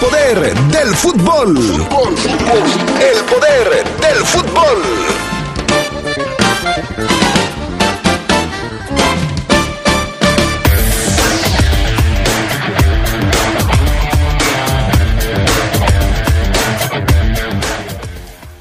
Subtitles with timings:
[0.00, 1.56] poder del fútbol.
[3.00, 4.82] El poder del fútbol.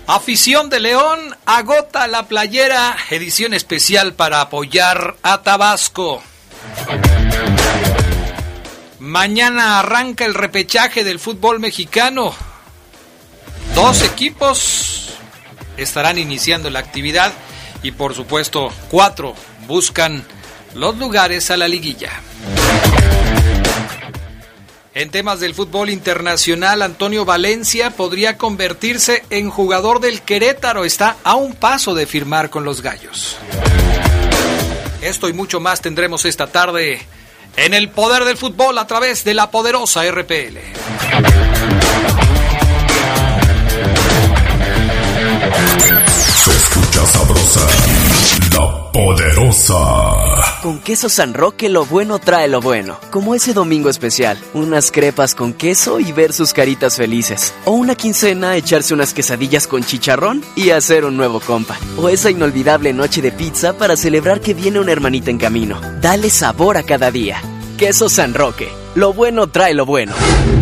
[0.07, 6.21] Afición de León agota la playera, edición especial para apoyar a Tabasco.
[8.99, 12.33] Mañana arranca el repechaje del fútbol mexicano.
[13.73, 15.09] Dos equipos
[15.75, 17.33] estarán iniciando la actividad
[17.83, 19.35] y por supuesto cuatro
[19.67, 20.23] buscan
[20.73, 22.09] los lugares a la liguilla.
[24.93, 30.85] En temas del fútbol internacional, Antonio Valencia podría convertirse en jugador del Querétaro.
[30.85, 33.35] Está a un paso de firmar con los Gallos.
[35.01, 37.01] Esto y mucho más tendremos esta tarde
[37.57, 40.59] en el poder del fútbol a través de la poderosa RPL.
[46.35, 47.67] Se escucha sabrosa,
[48.53, 50.61] la poderosa.
[50.61, 52.99] Con queso San Roque lo bueno trae lo bueno.
[53.11, 57.53] Como ese domingo especial, unas crepas con queso y ver sus caritas felices.
[57.65, 61.77] O una quincena, echarse unas quesadillas con chicharrón y hacer un nuevo compa.
[61.97, 65.79] O esa inolvidable noche de pizza para celebrar que viene una hermanita en camino.
[66.01, 67.41] Dale sabor a cada día.
[67.77, 68.69] Queso San Roque.
[68.95, 70.13] Lo bueno trae lo bueno.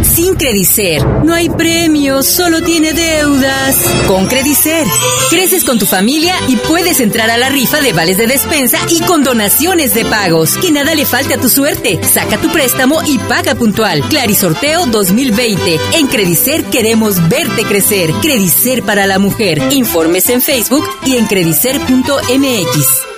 [0.01, 3.77] Sin Credicer, no hay premios, solo tiene deudas.
[4.07, 4.85] Con Credicer,
[5.29, 9.01] creces con tu familia y puedes entrar a la rifa de vales de despensa y
[9.01, 10.57] con donaciones de pagos.
[10.57, 12.03] Que nada le falte a tu suerte.
[12.03, 14.01] Saca tu préstamo y paga puntual.
[14.09, 15.79] Clarisorteo 2020.
[15.93, 18.11] En Credicer queremos verte crecer.
[18.21, 19.61] Credicer para la mujer.
[19.71, 23.12] Informes en Facebook y en credicer.mx.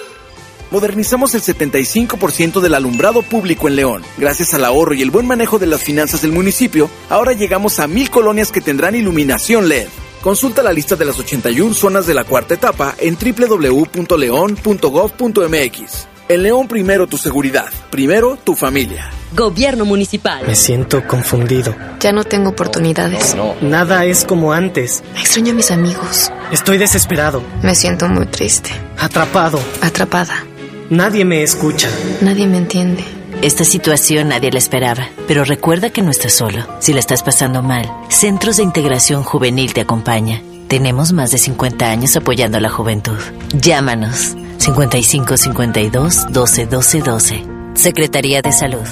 [0.72, 4.04] Modernizamos el 75% del alumbrado público en León.
[4.18, 7.88] Gracias al ahorro y el buen manejo de las finanzas del municipio, ahora llegamos a
[7.88, 9.88] mil colonias que tendrán iluminación LED.
[10.22, 16.08] Consulta la lista de las 81 zonas de la cuarta etapa en www.león.gov.mx.
[16.28, 19.12] En León primero tu seguridad, primero tu familia.
[19.36, 20.44] Gobierno municipal.
[20.48, 21.76] Me siento confundido.
[22.00, 23.36] Ya no tengo oportunidades.
[23.62, 25.04] Nada es como antes.
[25.20, 26.32] Extraño a mis amigos.
[26.52, 27.44] Estoy desesperado.
[27.62, 28.72] Me siento muy triste.
[28.98, 29.60] Atrapado.
[29.82, 30.44] Atrapada.
[30.90, 31.90] Nadie me escucha.
[32.22, 33.04] Nadie me entiende.
[33.42, 36.64] Esta situación nadie la esperaba, pero recuerda que no estás solo.
[36.80, 40.44] Si la estás pasando mal, Centros de Integración Juvenil te acompaña.
[40.68, 43.18] Tenemos más de 50 años apoyando a la juventud.
[43.60, 47.44] Llámanos 55 52 12 12 12.
[47.74, 48.86] Secretaría de Salud.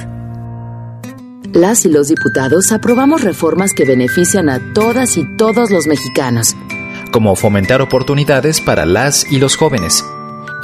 [1.54, 6.56] Las y los diputados aprobamos reformas que benefician a todas y todos los mexicanos.
[7.12, 10.04] Como fomentar oportunidades para las y los jóvenes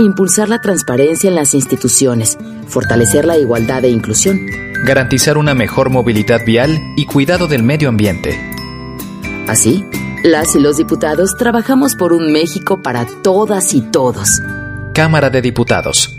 [0.04, 2.38] impulsar la transparencia en las instituciones,
[2.68, 4.40] fortalecer la igualdad e inclusión,
[4.86, 8.40] garantizar una mejor movilidad vial y cuidado del medio ambiente.
[9.48, 9.86] Así,
[10.24, 14.42] las y los diputados trabajamos por un México para todas y todos.
[14.94, 16.19] Cámara de Diputados.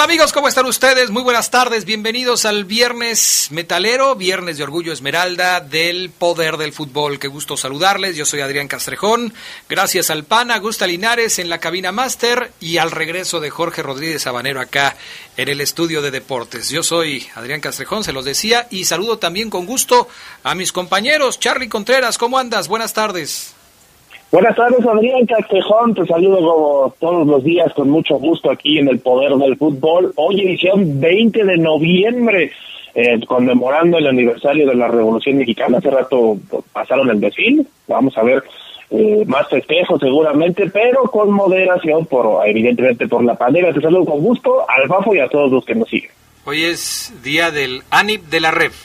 [0.00, 0.32] Amigos?
[0.32, 1.10] ¿Cómo están ustedes?
[1.10, 7.18] Muy buenas tardes, bienvenidos al viernes metalero, viernes de Orgullo Esmeralda del Poder del Fútbol.
[7.18, 9.34] Qué gusto saludarles, yo soy Adrián Castrejón.
[9.68, 14.22] Gracias al PAN, Gusta Linares en la cabina máster y al regreso de Jorge Rodríguez
[14.22, 14.96] Sabanero acá
[15.36, 16.70] en el estudio de deportes.
[16.70, 20.08] Yo soy Adrián Castrejón, se los decía, y saludo también con gusto
[20.42, 21.38] a mis compañeros.
[21.38, 22.68] Charlie Contreras, ¿cómo andas?
[22.68, 23.54] Buenas tardes.
[24.30, 25.92] Buenas tardes, Adrián Castejón.
[25.92, 30.12] Te saludo como todos los días con mucho gusto aquí en el Poder del Fútbol.
[30.14, 32.52] Hoy edición 20 de noviembre,
[32.94, 35.78] eh, conmemorando el aniversario de la Revolución Mexicana.
[35.78, 36.36] Hace rato
[36.72, 37.64] pasaron el desfile.
[37.88, 38.44] Vamos a ver
[38.90, 43.72] eh, más festejos seguramente, pero con moderación, por evidentemente por la pandemia.
[43.72, 46.12] Te saludo con gusto al Bafo y a todos los que nos siguen.
[46.44, 48.80] Hoy es día del ANIP de la REF.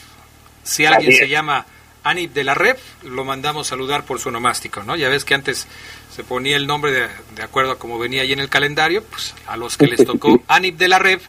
[0.64, 1.64] Si alguien se llama
[2.06, 4.94] Anip de la Red, lo mandamos saludar por su onomástico, ¿no?
[4.94, 5.66] Ya ves que antes
[6.10, 9.34] se ponía el nombre de, de acuerdo a como venía ahí en el calendario, pues
[9.48, 11.20] a los que les tocó Anip de la Red,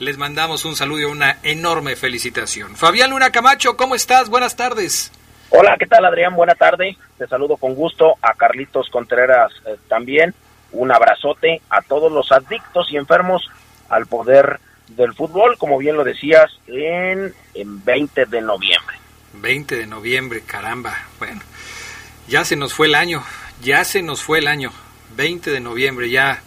[0.00, 2.74] les mandamos un saludo y una enorme felicitación.
[2.74, 4.28] Fabián Luna Camacho, ¿cómo estás?
[4.28, 5.12] Buenas tardes.
[5.50, 6.34] Hola, ¿qué tal Adrián?
[6.34, 6.96] Buena tarde.
[7.16, 10.34] Te saludo con gusto a Carlitos Contreras eh, también.
[10.72, 13.48] Un abrazote a todos los adictos y enfermos
[13.88, 18.96] al poder del fútbol, como bien lo decías, en, en 20 de noviembre.
[19.34, 20.96] 20 de noviembre, caramba.
[21.18, 21.40] Bueno,
[22.26, 23.22] ya se nos fue el año,
[23.62, 24.72] ya se nos fue el año.
[25.16, 26.42] 20 de noviembre, ya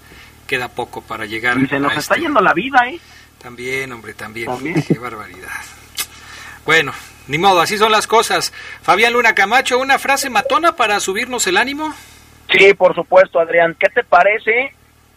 [0.48, 1.57] queda poco para llegar.
[1.60, 3.00] Y se nos a está este- yendo la vida, ¿eh?
[3.42, 4.48] También, hombre, también.
[4.48, 4.83] También.
[4.83, 5.50] Qué barbaridad.
[6.66, 6.94] Bueno,
[7.28, 8.54] ni modo, así son las cosas.
[8.84, 11.94] Fabián Luna Camacho, ¿una frase matona para subirnos el ánimo?
[12.51, 13.75] Sí, por supuesto, Adrián.
[13.80, 14.74] ¿Qué te parece,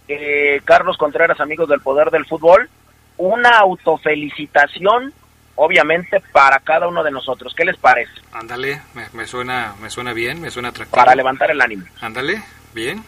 [0.08, 2.70] eh, Carlos Contreras, amigos del poder del fútbol?
[3.18, 5.12] Una autofelicitación,
[5.56, 7.54] obviamente, para cada uno de nosotros.
[7.56, 8.12] ¿Qué les parece?
[8.32, 10.96] Ándale, me, me suena, me suena bien, me suena atractivo.
[10.96, 11.84] Para levantar el ánimo.
[12.00, 12.42] Ándale,
[12.74, 13.02] bien.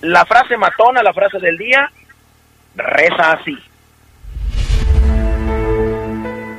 [0.00, 1.90] La frase matona, la frase del día,
[2.74, 3.56] reza así.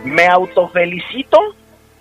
[0.06, 1.56] Me autofelicito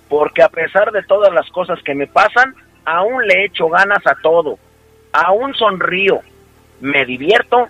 [0.08, 2.54] porque a pesar de todas las cosas que me pasan,
[2.84, 4.58] aún le echo ganas a todo.
[5.12, 6.20] Aún sonrío,
[6.80, 7.68] me divierto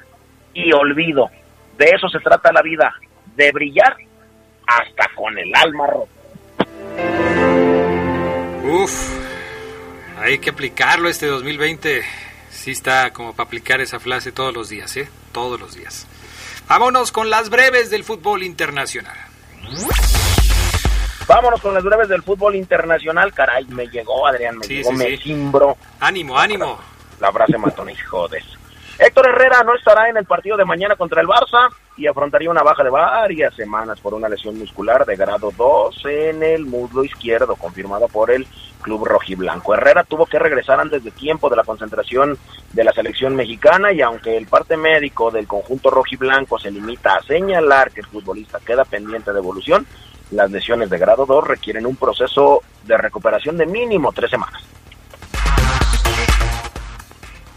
[0.54, 1.30] y olvido.
[1.76, 2.92] De eso se trata la vida,
[3.36, 3.96] de brillar
[4.78, 6.10] hasta con el alma rota.
[8.64, 9.10] Uf,
[10.18, 12.02] hay que aplicarlo este 2020.
[12.50, 15.08] Sí está como para aplicar esa frase todos los días, ¿eh?
[15.32, 16.06] Todos los días.
[16.68, 19.16] Vámonos con las breves del fútbol internacional.
[21.26, 23.32] Vámonos con las breves del fútbol internacional.
[23.32, 25.16] Caray, me llegó, Adrián, me Sí, llegó, sí, me sí.
[25.18, 25.76] cimbró.
[26.00, 26.78] Ánimo, ánimo.
[27.20, 28.58] La frase matona, hijo de eso.
[29.02, 32.62] Héctor Herrera no estará en el partido de mañana contra el Barça y afrontaría una
[32.62, 37.56] baja de varias semanas por una lesión muscular de grado 2 en el muslo izquierdo,
[37.56, 38.46] confirmado por el
[38.82, 39.72] club rojiblanco.
[39.72, 42.36] Herrera tuvo que regresar antes de tiempo de la concentración
[42.74, 47.22] de la selección mexicana y aunque el parte médico del conjunto rojiblanco se limita a
[47.22, 49.86] señalar que el futbolista queda pendiente de evolución,
[50.30, 54.62] las lesiones de grado 2 requieren un proceso de recuperación de mínimo tres semanas.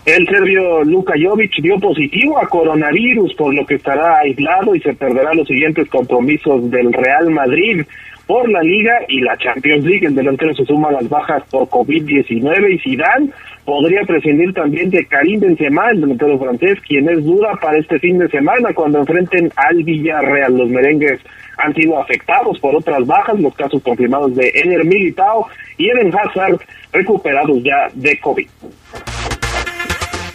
[0.06, 4.94] El serbio Luka Jovic dio positivo a coronavirus, por lo que estará aislado y se
[4.94, 7.86] perderá los siguientes compromisos del Real Madrid
[8.28, 10.06] por la Liga y la Champions League.
[10.06, 13.30] El delantero se suma a las bajas por COVID-19 y Zidane
[13.64, 18.18] podría prescindir también de Karim Benzema, el delantero francés, quien es duda para este fin
[18.18, 20.58] de semana cuando enfrenten al Villarreal.
[20.58, 21.22] Los merengues
[21.58, 25.48] han sido afectados por otras bajas, los casos confirmados de Eder Militao
[25.78, 26.60] y Eden Hazard
[26.92, 28.48] recuperados ya de COVID.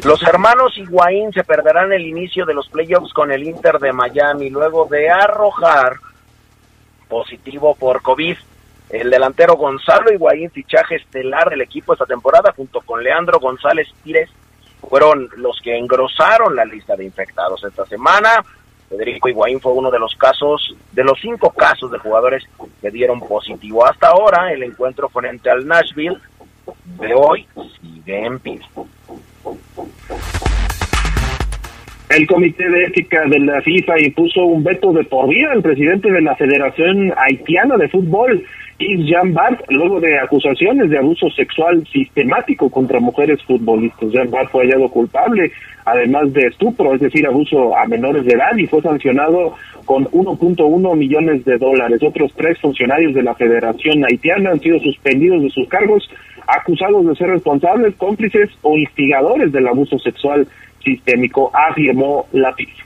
[0.05, 4.49] Los hermanos Higuaín se perderán el inicio de los playoffs con el Inter de Miami
[4.49, 5.95] luego de arrojar
[7.09, 8.37] positivo por COVID.
[8.91, 14.31] El delantero Gonzalo Higuaín, fichaje estelar del equipo esta temporada, junto con Leandro González Pires,
[14.89, 18.45] fueron los que engrosaron la lista de infectados esta semana.
[18.89, 22.45] Federico Higuaín fue uno de los casos, de los cinco casos de jugadores
[22.81, 23.85] que dieron positivo.
[23.85, 26.19] Hasta ahora, el encuentro frente al Nashville
[26.85, 27.47] de hoy
[27.81, 28.61] sigue en pie.
[32.11, 36.11] El Comité de Ética de la FIFA impuso un veto de por vida al presidente
[36.11, 38.43] de la Federación Haitiana de Fútbol,
[38.79, 44.11] Yves Jean Bart, luego de acusaciones de abuso sexual sistemático contra mujeres futbolistas.
[44.11, 45.53] Jean Bart fue hallado culpable,
[45.85, 50.97] además de estupro, es decir, abuso a menores de edad, y fue sancionado con 1.1
[50.97, 52.03] millones de dólares.
[52.03, 56.09] Otros tres funcionarios de la Federación Haitiana han sido suspendidos de sus cargos,
[56.49, 60.49] acusados de ser responsables, cómplices o instigadores del abuso sexual
[60.83, 62.85] sistémico, afirmó la FIFA.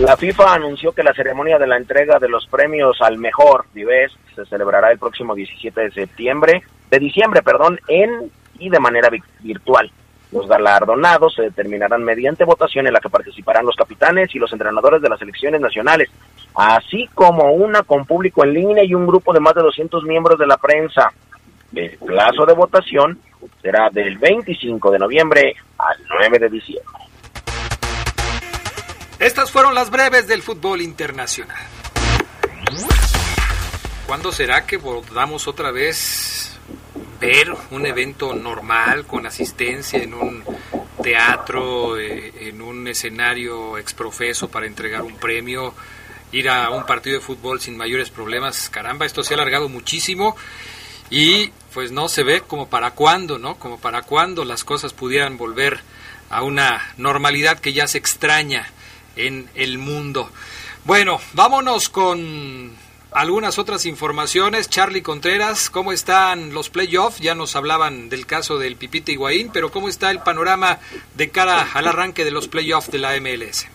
[0.00, 4.10] La FIFA anunció que la ceremonia de la entrega de los premios al mejor Vives
[4.34, 9.22] se celebrará el próximo 17 de septiembre, de diciembre, perdón, en y de manera vi-
[9.40, 9.90] virtual.
[10.32, 15.00] Los galardonados se determinarán mediante votación en la que participarán los capitanes y los entrenadores
[15.00, 16.10] de las selecciones nacionales,
[16.56, 20.38] así como una con público en línea y un grupo de más de 200 miembros
[20.40, 21.12] de la prensa.
[21.76, 23.18] El plazo de votación
[23.60, 26.94] será del 25 de noviembre al 9 de diciembre.
[29.18, 31.56] Estas fueron las breves del fútbol internacional.
[34.06, 36.58] ¿Cuándo será que podamos otra vez
[37.20, 40.44] ver un evento normal con asistencia en un
[41.02, 45.74] teatro, eh, en un escenario exprofeso para entregar un premio,
[46.32, 48.68] ir a un partido de fútbol sin mayores problemas?
[48.68, 50.36] Caramba, esto se ha alargado muchísimo
[51.10, 53.58] y pues no se ve como para cuándo, ¿no?
[53.58, 55.80] Como para cuándo las cosas pudieran volver
[56.30, 58.70] a una normalidad que ya se extraña
[59.16, 60.30] en el mundo.
[60.84, 62.72] Bueno, vámonos con
[63.10, 64.68] algunas otras informaciones.
[64.68, 67.20] Charlie Contreras, ¿cómo están los playoffs?
[67.20, 70.78] Ya nos hablaban del caso del Pipita Higuaín, pero ¿cómo está el panorama
[71.14, 73.66] de cara al arranque de los playoffs de la MLS?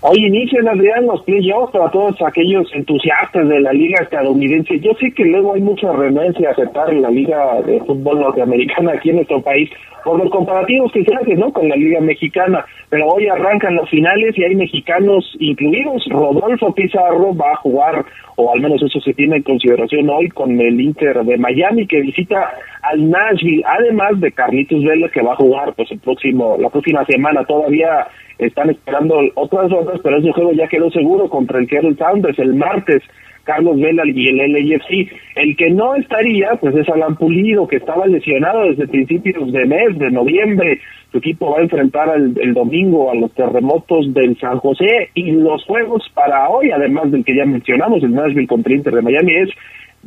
[0.00, 4.78] Hoy inician, Adrián, los playoffs para todos aquellos entusiastas de la liga estadounidense.
[4.78, 9.10] Yo sé que luego hay mucha renuencia a aceptar la liga de fútbol norteamericana aquí
[9.10, 9.68] en nuestro país
[10.04, 11.52] por los comparativos que se hacen ¿no?
[11.52, 16.06] con la liga mexicana, pero hoy arrancan los finales y hay mexicanos incluidos.
[16.08, 18.04] Rodolfo Pizarro va a jugar,
[18.36, 22.02] o al menos eso se tiene en consideración hoy, con el Inter de Miami que
[22.02, 22.52] visita
[22.82, 27.04] al Nashville, además de Carlitos Vela que va a jugar pues el próximo, la próxima
[27.04, 28.06] semana todavía
[28.38, 32.54] están esperando otras rondas, pero ese juego ya quedó seguro contra el Seattle Sounders el
[32.54, 33.02] martes.
[33.48, 35.10] Carlos Vela y el LAFC.
[35.34, 39.98] El que no estaría, pues es Alan Pulido, que estaba lesionado desde principios de mes,
[39.98, 40.78] de noviembre.
[41.10, 45.64] Su equipo va a enfrentar el, domingo a los terremotos del San José y los
[45.64, 49.34] juegos para hoy, además del que ya mencionamos, el Nashville contra el Inter de Miami,
[49.36, 49.48] es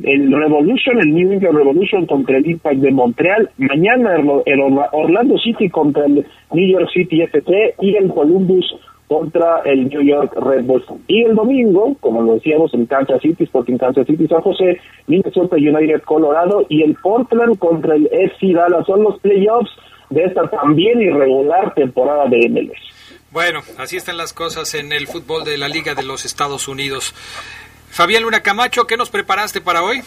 [0.02, 4.60] el Revolution, el New England Revolution contra el Impact de Montreal, mañana el
[4.92, 8.74] Orlando City contra el New York City FC y el Columbus
[9.12, 10.86] contra el New York Red Bulls.
[11.06, 15.56] Y el domingo, como lo decíamos, en Kansas City, Sporting Kansas City, San José, Minnesota
[15.56, 18.86] United Colorado y el Portland contra el FC Dallas.
[18.86, 19.70] Son los playoffs
[20.08, 22.92] de esta también irregular temporada de MLS.
[23.32, 27.14] Bueno, así están las cosas en el fútbol de la Liga de los Estados Unidos.
[27.92, 30.02] Fabián Luna Camacho, ¿qué nos preparaste para hoy?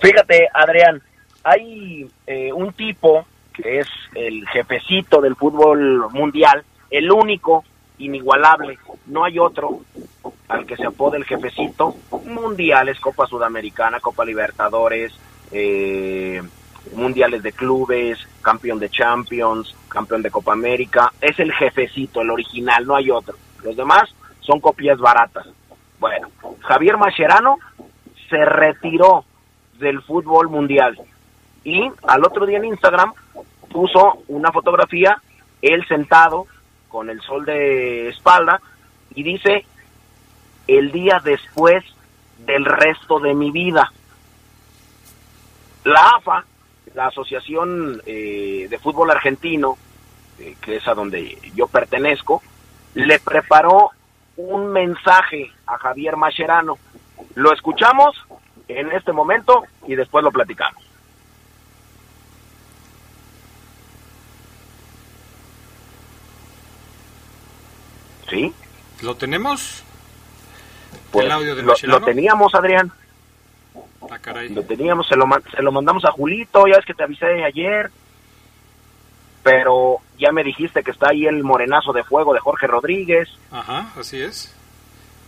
[0.00, 1.00] Fíjate, Adrián,
[1.44, 7.62] hay eh, un tipo que es el jefecito del fútbol mundial, el único,
[7.98, 9.82] inigualable, no hay otro
[10.48, 11.94] al que se apode el jefecito,
[12.24, 15.12] mundiales, Copa Sudamericana, Copa Libertadores,
[15.52, 16.42] eh,
[16.96, 22.84] mundiales de clubes, campeón de Champions, campeón de Copa América, es el jefecito, el original,
[22.84, 23.36] no hay otro.
[23.62, 25.46] Los demás son copias baratas.
[26.04, 26.28] Bueno,
[26.60, 27.56] Javier Mascherano
[28.28, 29.24] se retiró
[29.78, 31.00] del fútbol mundial
[31.64, 33.14] y al otro día en Instagram
[33.70, 35.16] puso una fotografía,
[35.62, 36.46] él sentado
[36.88, 38.60] con el sol de espalda
[39.14, 39.64] y dice,
[40.68, 41.82] el día después
[42.40, 43.90] del resto de mi vida.
[45.84, 46.44] La AFA,
[46.92, 49.78] la Asociación eh, de Fútbol Argentino,
[50.38, 52.42] eh, que es a donde yo pertenezco,
[52.92, 53.92] le preparó
[54.36, 56.78] un mensaje a Javier Mascherano.
[57.34, 58.16] Lo escuchamos
[58.68, 60.82] en este momento y después lo platicamos.
[68.28, 68.52] ¿Sí?
[69.02, 69.84] ¿Lo tenemos?
[71.10, 72.90] Pues, ¿El audio de lo, lo, teníamos, Adrián.
[74.10, 74.48] Ah, caray.
[74.48, 77.90] Lo teníamos, se lo, se lo mandamos a Julito, ya es que te avisé ayer.
[79.44, 83.28] Pero ya me dijiste que está ahí el morenazo de fuego de Jorge Rodríguez.
[83.52, 84.52] Ajá, así es.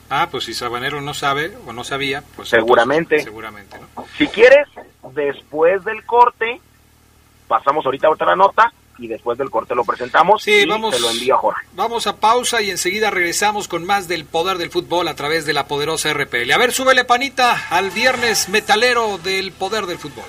[0.09, 3.21] Ah, pues si Sabanero no sabe o no sabía, pues seguramente.
[3.21, 3.77] seguramente,
[4.17, 4.67] Si quieres,
[5.13, 6.61] después del corte,
[7.47, 11.11] pasamos ahorita otra nota y después del corte lo presentamos sí, y vamos, te lo
[11.11, 11.67] envía Jorge.
[11.75, 15.53] Vamos a pausa y enseguida regresamos con más del poder del fútbol a través de
[15.53, 16.51] la poderosa RPL.
[16.53, 20.25] A ver, súbele panita al viernes metalero del poder del fútbol.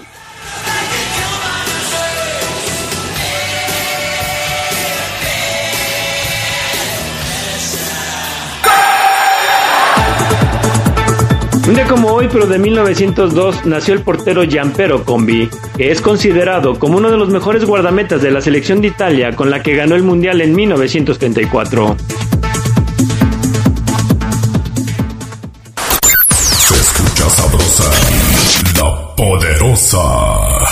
[11.67, 16.79] Un día como hoy, pero de 1902, nació el portero Gianpero Combi, que es considerado
[16.79, 19.95] como uno de los mejores guardametas de la selección de Italia con la que ganó
[19.95, 21.97] el Mundial en 1934.
[26.57, 27.91] Se escucha sabrosa,
[28.79, 30.06] la poderosa.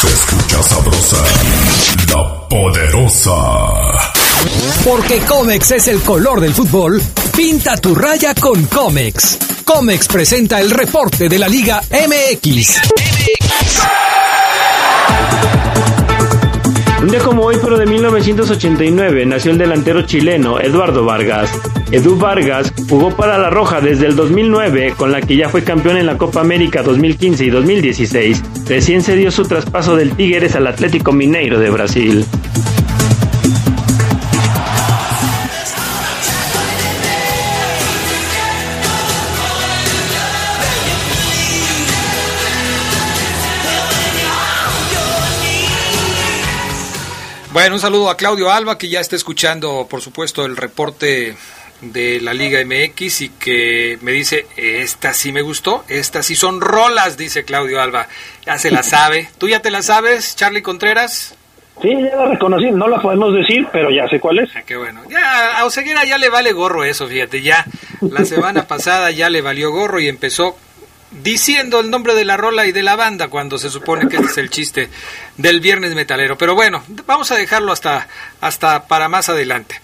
[0.00, 1.22] Se escucha sabrosa,
[2.08, 3.34] la poderosa.
[4.84, 7.00] Porque Comex es el color del fútbol,
[7.36, 9.38] pinta tu raya con Comex.
[9.64, 12.80] Comex presenta el reporte de la Liga MX.
[17.04, 21.52] Un día como hoy, pero de 1989, nació el delantero chileno Eduardo Vargas.
[21.92, 25.98] Edu Vargas jugó para La Roja desde el 2009, con la que ya fue campeón
[25.98, 28.42] en la Copa América 2015 y 2016.
[28.66, 32.24] Recién se dio su traspaso del Tigres al Atlético Mineiro de Brasil.
[47.74, 51.34] Un saludo a Claudio Alba, que ya está escuchando, por supuesto, el reporte
[51.80, 56.60] de la Liga MX y que me dice, esta sí me gustó, estas sí son
[56.60, 58.06] rolas, dice Claudio Alba.
[58.46, 59.28] Ya se la sabe.
[59.38, 61.34] ¿Tú ya te la sabes, Charlie Contreras?
[61.82, 64.50] Sí, ya la reconocí, no la podemos decir, pero ya sé cuál es.
[64.54, 65.02] Ah, qué bueno.
[65.10, 67.66] Ya, a Oseguera ya le vale gorro eso, fíjate, ya.
[68.02, 70.56] La semana pasada ya le valió gorro y empezó
[71.22, 74.36] diciendo el nombre de la rola y de la banda cuando se supone que es
[74.38, 74.90] el chiste
[75.36, 76.36] del viernes metalero.
[76.36, 78.08] Pero bueno, vamos a dejarlo hasta,
[78.40, 79.80] hasta para más adelante.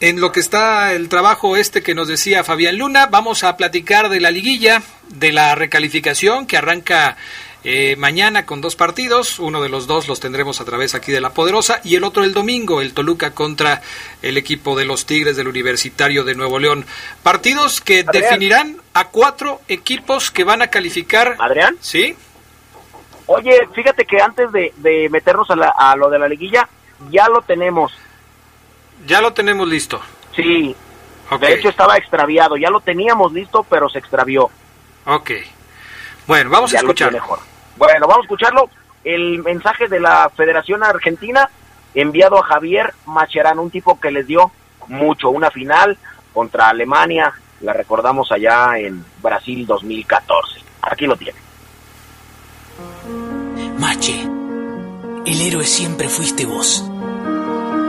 [0.00, 4.08] En lo que está el trabajo este que nos decía Fabián Luna, vamos a platicar
[4.08, 7.16] de la liguilla, de la recalificación que arranca
[7.64, 11.20] eh, mañana con dos partidos, uno de los dos los tendremos a través aquí de
[11.20, 13.82] La Poderosa y el otro el domingo, el Toluca contra
[14.20, 16.84] el equipo de los Tigres del Universitario de Nuevo León.
[17.22, 18.22] Partidos que Adrián.
[18.22, 21.36] definirán a cuatro equipos que van a calificar.
[21.38, 21.76] Adrián.
[21.80, 22.16] ¿Sí?
[23.26, 26.68] Oye, fíjate que antes de, de meternos a, la- a lo de la liguilla,
[27.10, 27.92] ya lo tenemos.
[29.06, 30.00] Ya lo tenemos listo.
[30.34, 30.74] Sí.
[31.30, 31.40] Ok.
[31.40, 32.56] De hecho estaba extraviado.
[32.56, 34.50] Ya lo teníamos listo, pero se extravió.
[35.06, 35.30] Ok.
[36.26, 37.12] Bueno, vamos a Ya escuchar.
[37.76, 38.68] Bueno, vamos a escucharlo.
[39.04, 41.48] El mensaje de la Federación Argentina
[41.94, 44.50] enviado a Javier Macherano, un tipo que les dio
[44.88, 45.30] mucho.
[45.30, 45.98] Una final
[46.32, 50.60] contra Alemania, la recordamos allá en Brasil 2014.
[50.82, 51.38] Aquí lo tiene.
[53.78, 54.22] Mache,
[55.26, 56.84] el héroe siempre fuiste vos.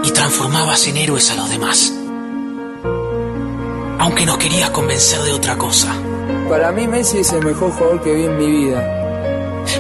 [0.04, 1.94] Y transformabas en héroes a los demás.
[4.00, 5.96] Aunque nos querías convencer de otra cosa.
[6.50, 9.03] Para mí Messi es el mejor jugador que vi en mi vida.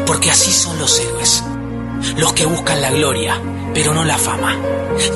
[0.05, 1.43] Porque así son los héroes.
[2.17, 3.39] Los que buscan la gloria,
[3.73, 4.55] pero no la fama.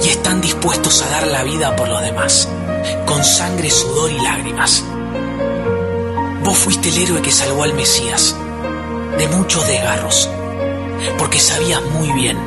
[0.04, 2.48] Y están dispuestos a dar la vida por los demás.
[3.06, 4.84] Con sangre, sudor y lágrimas.
[6.44, 8.36] Vos fuiste el héroe que salvó al Mesías.
[9.18, 10.30] De muchos desgarros.
[11.18, 12.38] Porque sabías muy bien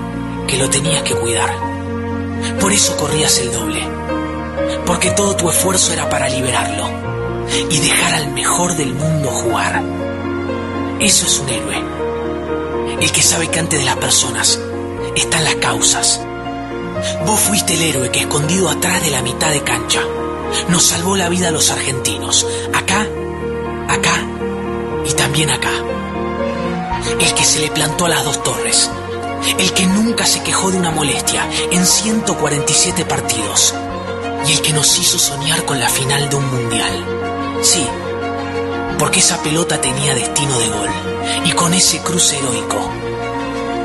[0.47, 1.55] que lo tenías que cuidar.
[2.61, 3.87] Por eso corrías el doble.
[4.87, 6.89] Porque todo tu esfuerzo era para liberarlo.
[7.69, 9.83] Y dejar al mejor del mundo jugar.
[11.01, 12.10] Eso es un héroe.
[13.01, 14.59] El que sabe que antes de las personas
[15.17, 16.21] están las causas.
[17.27, 20.03] Vos fuiste el héroe que escondido atrás de la mitad de cancha
[20.69, 22.47] nos salvó la vida a los argentinos.
[22.75, 23.07] Acá,
[23.89, 24.23] acá
[25.09, 25.71] y también acá.
[27.19, 28.91] El que se le plantó a las dos torres.
[29.59, 33.75] El que nunca se quejó de una molestia en 147 partidos.
[34.47, 37.05] Y el que nos hizo soñar con la final de un mundial.
[37.63, 37.87] Sí,
[38.99, 41.10] porque esa pelota tenía destino de gol.
[41.45, 42.91] Y con ese cruce heroico,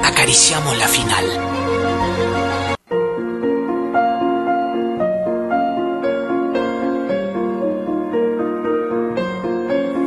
[0.04, 1.26] acariciamos la final.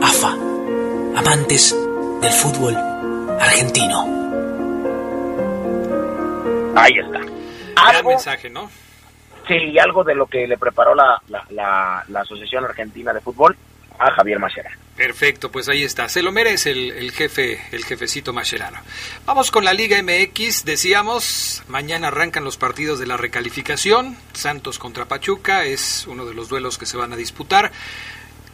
[0.02, 0.32] AFA,
[1.16, 1.76] amantes
[2.20, 2.74] del fútbol
[3.40, 4.04] argentino.
[6.76, 7.20] Ahí está.
[7.90, 8.68] Gran mensaje, ¿no?
[9.46, 13.56] Sí, algo de lo que le preparó la, la, la- la Asociación Argentina de Fútbol
[13.98, 14.76] a Javier Macherano.
[14.96, 16.08] Perfecto, pues ahí está.
[16.08, 18.78] Se lo merece el, el jefe, el jefecito Mascherano.
[19.26, 20.64] Vamos con la Liga MX.
[20.64, 24.16] Decíamos, mañana arrancan los partidos de la recalificación.
[24.32, 27.70] Santos contra Pachuca es uno de los duelos que se van a disputar.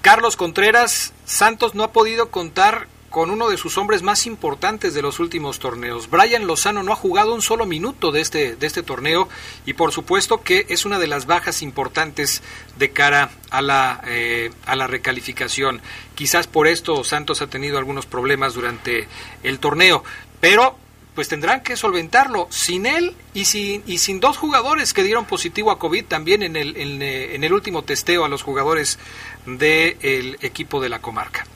[0.03, 5.01] Carlos Contreras, Santos no ha podido contar con uno de sus hombres más importantes de
[5.01, 6.11] los últimos torneos.
[6.11, 9.29] Brian Lozano no ha jugado un solo minuto de este, de este torneo
[9.65, 12.43] y por supuesto que es una de las bajas importantes
[12.77, 15.81] de cara a la, eh, a la recalificación.
[16.17, 19.07] Quizás por esto Santos ha tenido algunos problemas durante
[19.45, 20.03] el torneo,
[20.41, 20.77] pero
[21.15, 25.71] pues tendrán que solventarlo sin él y sin, y sin dos jugadores que dieron positivo
[25.71, 28.99] a COVID también en el, en, eh, el último testeo a los jugadores
[29.47, 31.47] del equipo de la comarca.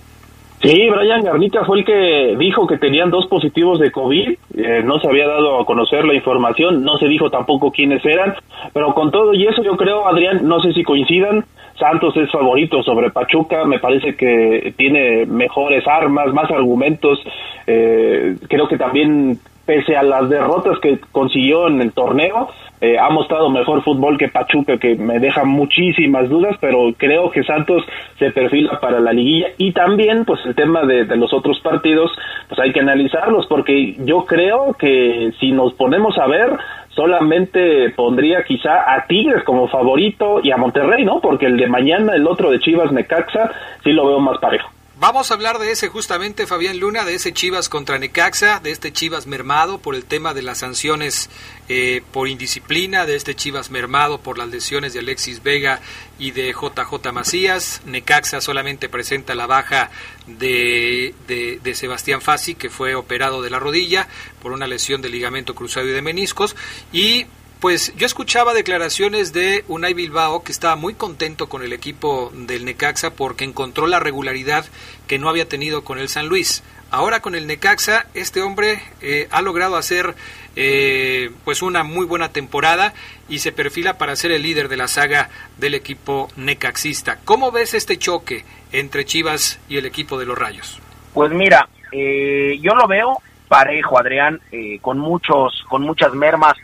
[0.61, 4.99] Sí, Brian Garnica fue el que dijo que tenían dos positivos de COVID, eh, no
[4.99, 8.35] se había dado a conocer la información, no se dijo tampoco quiénes eran,
[8.73, 11.45] pero con todo y eso yo creo, Adrián, no sé si coincidan,
[11.79, 17.21] Santos es favorito sobre Pachuca, me parece que tiene mejores armas, más argumentos,
[17.69, 22.49] eh, creo que también pese a las derrotas que consiguió en el torneo,
[22.81, 27.45] eh, ha mostrado mejor fútbol que Pachuca, que me deja muchísimas dudas, pero creo que
[27.45, 27.85] Santos
[28.19, 32.11] se perfila para la liguilla y también pues el tema de, de los otros partidos,
[32.49, 36.51] pues hay que analizarlos, porque yo creo que si nos ponemos a ver,
[36.89, 41.21] solamente pondría quizá a Tigres como favorito y a Monterrey, ¿no?
[41.21, 43.53] Porque el de mañana, el otro de Chivas Necaxa,
[43.85, 44.71] sí lo veo más parejo.
[45.01, 48.93] Vamos a hablar de ese justamente, Fabián Luna, de ese Chivas contra Necaxa, de este
[48.93, 51.31] Chivas mermado por el tema de las sanciones
[51.69, 55.81] eh, por indisciplina, de este Chivas mermado por las lesiones de Alexis Vega
[56.19, 57.81] y de JJ Macías.
[57.87, 59.93] Necaxa solamente presenta la baja
[60.27, 64.09] de, de, de Sebastián Fassi, que fue operado de la rodilla
[64.43, 66.57] por una lesión de ligamento cruzado y de meniscos.
[66.93, 67.27] Y
[67.61, 72.65] pues yo escuchaba declaraciones de Unai Bilbao que estaba muy contento con el equipo del
[72.65, 74.65] Necaxa porque encontró la regularidad
[75.09, 76.63] que no había tenido con el San Luis.
[76.91, 80.15] Ahora con el Necaxa, este hombre eh, ha logrado hacer
[80.55, 82.95] eh, pues una muy buena temporada
[83.29, 87.19] y se perfila para ser el líder de la saga del equipo necaxista.
[87.25, 90.81] ¿Cómo ves este choque entre Chivas y el equipo de los Rayos?
[91.13, 94.41] Pues mira, eh, yo lo veo parejo, Adrián,
[94.83, 96.55] con muchos, con muchas mermas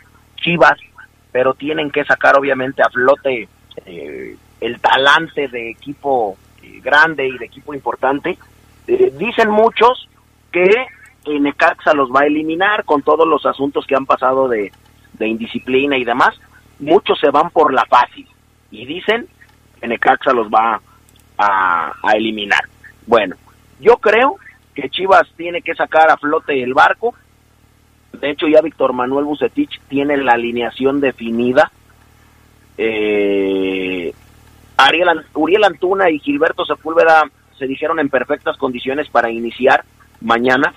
[0.45, 0.77] Chivas,
[1.31, 3.49] pero tienen que sacar obviamente a flote
[3.83, 8.37] eh, el talante de equipo eh, grande y de equipo importante.
[8.87, 10.07] Eh, dicen muchos
[10.51, 10.69] que
[11.25, 14.71] Necaxa los va a eliminar con todos los asuntos que han pasado de,
[15.19, 16.39] indisciplina y demás.
[16.77, 18.27] Muchos se van por la fácil
[18.69, 19.27] y dicen
[19.81, 20.79] que Necaxa los va
[21.39, 22.61] a, a eliminar.
[23.07, 23.35] Bueno,
[23.79, 24.35] yo creo
[24.75, 27.15] que Chivas tiene que sacar a flote el barco
[28.19, 31.71] de hecho, ya Víctor Manuel Bucetich tiene la alineación definida.
[32.77, 34.13] Eh,
[34.77, 37.23] Ariel, Uriel Antuna y Gilberto Sepúlveda
[37.57, 39.85] se dijeron en perfectas condiciones para iniciar
[40.21, 40.73] mañana.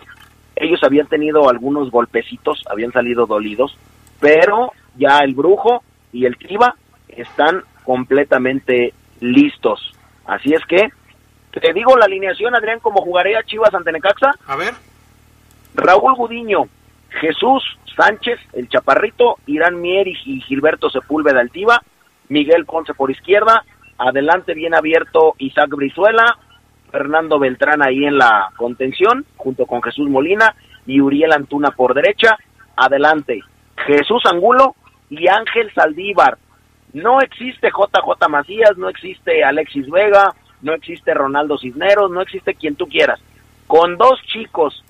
[0.54, 3.76] Ellos habían tenido algunos golpecitos, habían salido dolidos,
[4.20, 6.74] pero ya el Brujo y el Triba
[7.08, 9.92] están completamente listos.
[10.26, 10.88] Así es que,
[11.60, 14.34] te digo la alineación, Adrián, como jugaría Chivas ante Necaxa.
[14.46, 14.74] A ver.
[15.74, 16.68] Raúl Gudiño,
[17.10, 17.62] Jesús
[17.96, 21.82] Sánchez, el Chaparrito, Irán Mier y Gilberto Sepúlveda Altiva,
[22.28, 23.64] Miguel Ponce por izquierda,
[23.98, 26.38] adelante bien abierto Isaac Brizuela,
[26.90, 30.54] Fernando Beltrán ahí en la contención, junto con Jesús Molina
[30.86, 32.36] y Uriel Antuna por derecha,
[32.76, 33.40] adelante
[33.86, 34.74] Jesús Angulo
[35.10, 36.38] y Ángel Saldívar.
[36.92, 42.76] No existe JJ Macías, no existe Alexis Vega, no existe Ronaldo Cisneros, no existe quien
[42.76, 43.20] tú quieras.
[43.66, 44.84] Con dos chicos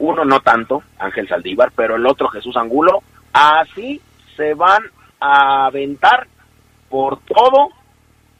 [0.00, 4.00] uno no tanto, Ángel Saldívar, pero el otro Jesús Angulo, así
[4.36, 4.82] se van
[5.20, 6.26] a aventar
[6.88, 7.68] por todo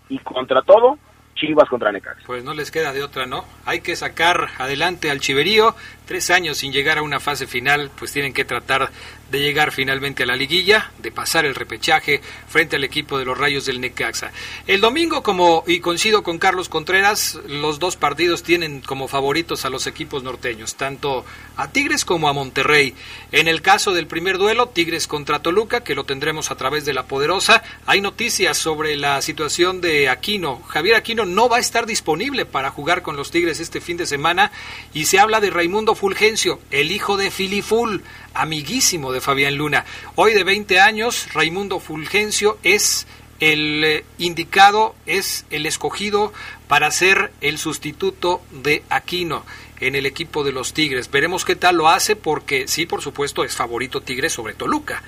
[0.08, 0.98] y contra todo
[1.34, 2.22] Chivas contra Necaxa.
[2.26, 3.44] Pues no les queda de otra, ¿no?
[3.64, 5.74] Hay que sacar adelante al Chiverío,
[6.10, 8.90] tres años sin llegar a una fase final, pues tienen que tratar
[9.30, 13.38] de llegar finalmente a la liguilla, de pasar el repechaje frente al equipo de los
[13.38, 14.32] Rayos del Necaxa.
[14.66, 19.70] El domingo, como y coincido con Carlos Contreras, los dos partidos tienen como favoritos a
[19.70, 21.24] los equipos norteños, tanto
[21.56, 22.92] a Tigres como a Monterrey.
[23.30, 26.92] En el caso del primer duelo, Tigres contra Toluca, que lo tendremos a través de
[26.92, 30.60] la Poderosa, hay noticias sobre la situación de Aquino.
[30.62, 34.06] Javier Aquino no va a estar disponible para jugar con los Tigres este fin de
[34.06, 34.50] semana
[34.92, 39.84] y se habla de Raimundo Fulgencio, el hijo de Filiful amiguísimo de Fabián Luna.
[40.14, 43.06] Hoy de 20 años, Raimundo Fulgencio es
[43.38, 46.32] el eh, indicado, es el escogido
[46.68, 49.44] para ser el sustituto de Aquino
[49.78, 51.10] en el equipo de los Tigres.
[51.10, 55.02] Veremos qué tal lo hace porque sí, por supuesto, es favorito Tigres sobre Toluca.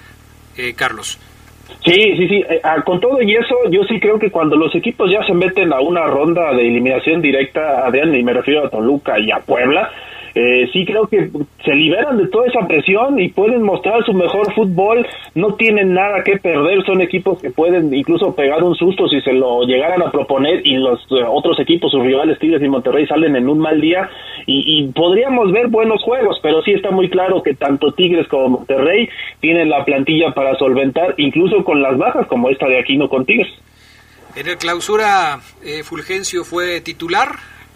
[0.59, 1.19] Eh, Carlos.
[1.87, 2.45] Sí, sí, sí.
[2.51, 5.33] Eh, ah, con todo y eso, yo sí creo que cuando los equipos ya se
[5.33, 9.39] meten a una ronda de eliminación directa, Adrián, y me refiero a Toluca y a
[9.39, 9.91] Puebla,
[10.35, 11.31] eh, sí creo que
[11.65, 16.23] se liberan de toda esa presión y pueden mostrar su mejor fútbol, no tienen nada
[16.25, 20.11] que perder, son equipos que pueden incluso pegar un susto si se lo llegaran a
[20.11, 23.81] proponer y los eh, otros equipos, sus rivales Tigres y Monterrey salen en un mal
[23.81, 24.09] día
[24.47, 29.09] y, podríamos ver buenos juegos, pero sí está muy claro que tanto Tigres como Monterrey
[29.41, 33.53] tienen la plantilla para solventar, incluso con las bajas como esta de Aquino con Tigres.
[34.35, 37.29] En el clausura, eh, Fulgencio fue titular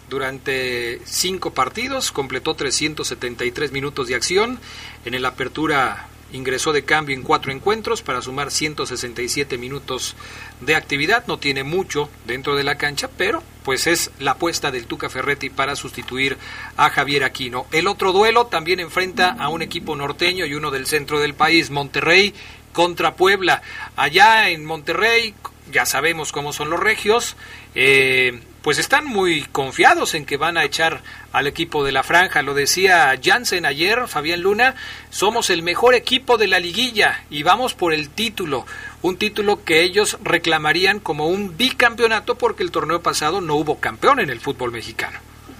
[0.09, 4.59] durante cinco partidos, completó 373 minutos de acción.
[5.05, 10.15] En el apertura ingresó de cambio en cuatro encuentros para sumar 167 minutos
[10.61, 11.25] de actividad.
[11.27, 15.49] No tiene mucho dentro de la cancha, pero pues es la apuesta del Tuca Ferretti
[15.49, 16.37] para sustituir
[16.77, 17.65] a Javier Aquino.
[17.71, 21.69] El otro duelo también enfrenta a un equipo norteño y uno del centro del país,
[21.69, 22.33] Monterrey
[22.73, 23.61] contra Puebla.
[23.95, 25.33] Allá en Monterrey,
[25.71, 27.35] ya sabemos cómo son los regios.
[27.75, 30.99] Eh, pues están muy confiados en que van a echar
[31.31, 32.41] al equipo de la franja.
[32.41, 34.75] Lo decía Jansen ayer, Fabián Luna,
[35.09, 38.65] somos el mejor equipo de la liguilla y vamos por el título.
[39.01, 44.19] Un título que ellos reclamarían como un bicampeonato porque el torneo pasado no hubo campeón
[44.19, 45.17] en el fútbol mexicano.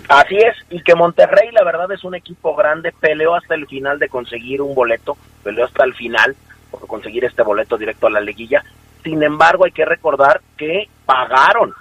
[0.10, 4.00] Así es, y que Monterrey la verdad es un equipo grande, peleó hasta el final
[4.00, 5.16] de conseguir un boleto,
[5.46, 6.36] peleó hasta el final
[6.70, 8.66] por conseguir este boleto directo a la liguilla.
[9.02, 11.74] Sin embargo, hay que recordar que pagaron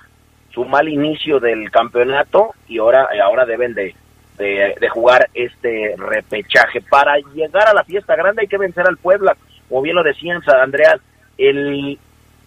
[0.56, 3.94] su mal inicio del campeonato y ahora, ahora deben de,
[4.38, 6.80] de, jugar este repechaje.
[6.80, 9.36] Para llegar a la fiesta grande hay que vencer al Puebla,
[9.68, 10.98] como bien lo decían Andreas,
[11.36, 11.98] el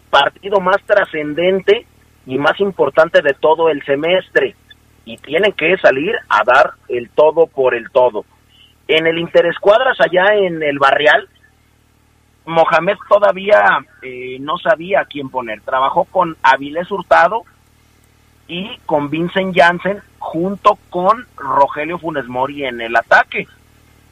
[0.10, 1.86] partido más trascendente
[2.26, 4.56] y más importante de todo el semestre
[5.06, 8.26] y tienen que salir a dar el todo por el todo.
[8.88, 11.30] En el Interescuadras allá en el Barrial,
[12.46, 15.62] Mohamed todavía eh, no sabía quién poner.
[15.62, 17.44] Trabajó con Avilés Hurtado,
[18.50, 23.48] y con Vincent Janssen junto con Rogelio Funes Mori en el ataque.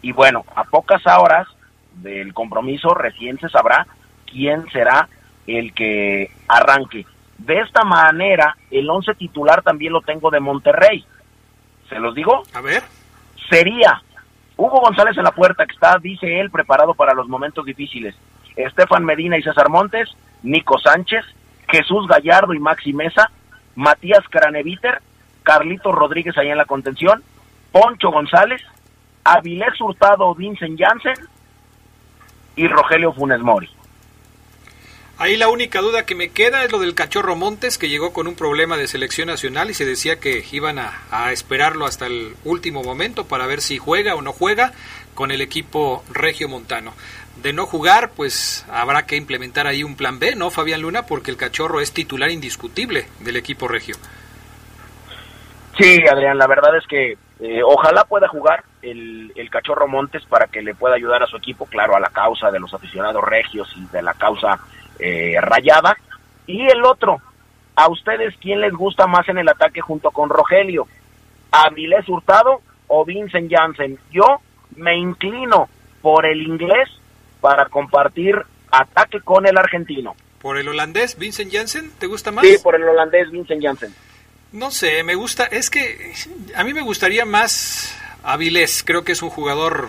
[0.01, 1.47] Y bueno, a pocas horas
[1.95, 3.87] del compromiso recién se sabrá
[4.25, 5.09] quién será
[5.47, 7.05] el que arranque.
[7.39, 11.03] De esta manera, el once titular también lo tengo de Monterrey.
[11.89, 12.43] ¿Se los digo?
[12.53, 12.83] A ver.
[13.49, 14.01] Sería
[14.55, 18.15] Hugo González en la puerta, que está, dice él, preparado para los momentos difíciles.
[18.55, 20.09] Estefan Medina y César Montes,
[20.43, 21.25] Nico Sánchez,
[21.69, 23.31] Jesús Gallardo y Maxi Mesa,
[23.77, 25.01] Matías Craneviter,
[25.43, 27.23] Carlito Rodríguez ahí en la contención,
[27.71, 28.59] Poncho González,
[29.23, 31.27] Avilés Hurtado, Vincent Janssen
[32.55, 33.69] y Rogelio Funes Mori.
[35.19, 38.27] Ahí la única duda que me queda es lo del cachorro Montes, que llegó con
[38.27, 42.35] un problema de selección nacional y se decía que iban a, a, esperarlo hasta el
[42.45, 44.73] último momento para ver si juega o no juega
[45.13, 46.93] con el equipo regio montano
[47.41, 51.03] de no jugar, pues habrá que implementar ahí un plan B, ¿no, Fabián Luna?
[51.03, 53.95] Porque el cachorro es titular indiscutible del equipo regio.
[55.77, 60.47] Sí, Adrián, la verdad es que eh, ojalá pueda jugar el, el, cachorro Montes para
[60.47, 63.71] que le pueda ayudar a su equipo, claro, a la causa de los aficionados regios
[63.75, 64.59] y de la causa
[64.97, 65.95] eh, rayada.
[66.47, 67.21] Y el otro,
[67.75, 70.87] ¿a ustedes quién les gusta más en el ataque junto con Rogelio?
[71.51, 73.99] ¿Avilés Hurtado o Vincent Janssen?
[74.11, 74.41] Yo
[74.75, 75.69] me inclino
[76.01, 76.89] por el inglés
[77.47, 78.35] para compartir
[78.69, 80.17] ataque con el argentino.
[80.41, 81.91] ¿Por el holandés Vincent Janssen?
[81.97, 82.45] ¿Te gusta más?
[82.45, 83.95] Sí, por el holandés Vincent Janssen.
[84.51, 86.11] No sé, me gusta, es que
[86.55, 89.87] a mí me gustaría más Avilés, creo que es un jugador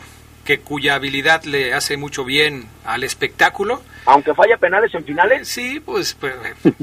[0.49, 3.83] que cuya habilidad le hace mucho bien al espectáculo.
[4.07, 5.47] Aunque falla penales en finales.
[5.47, 6.35] Sí, pues, pues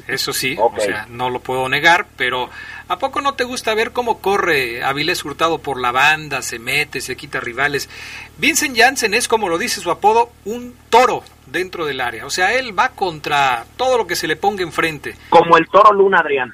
[0.08, 2.52] eso sí, o sea, no lo puedo negar, pero
[2.88, 7.02] ¿a poco no te gusta ver cómo corre Avilés Hurtado por la banda, se mete,
[7.02, 7.90] se quita rivales?
[8.38, 12.28] Vincent Janssen es, como lo dice su apodo, un toro dentro del área.
[12.28, 15.16] O sea, él va contra todo lo que se le ponga enfrente.
[15.30, 16.54] Como el toro Luna, Adrián.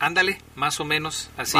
[0.00, 1.58] Ándale, más o menos, así,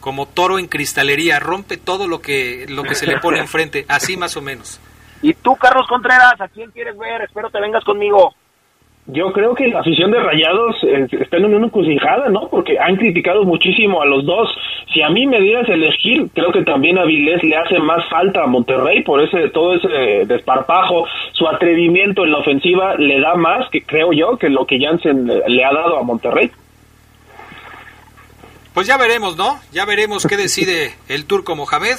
[0.00, 4.16] como toro en cristalería, rompe todo lo que, lo que se le pone enfrente, así
[4.16, 4.80] más o menos.
[5.20, 7.20] ¿Y tú, Carlos Contreras, a quién quieres ver?
[7.20, 8.34] Espero te vengas conmigo.
[9.06, 12.48] Yo creo que la afición de Rayados eh, está en una encrucijada, ¿no?
[12.48, 14.48] Porque han criticado muchísimo a los dos.
[14.94, 18.44] Si a mí me dieras elegir, creo que también a Vilés le hace más falta
[18.44, 23.68] a Monterrey por ese todo ese desparpajo, su atrevimiento en la ofensiva le da más
[23.68, 26.50] que creo yo que lo que Jansen le ha dado a Monterrey.
[28.74, 29.60] Pues ya veremos, ¿no?
[29.70, 31.96] Ya veremos qué decide el turco Mohamed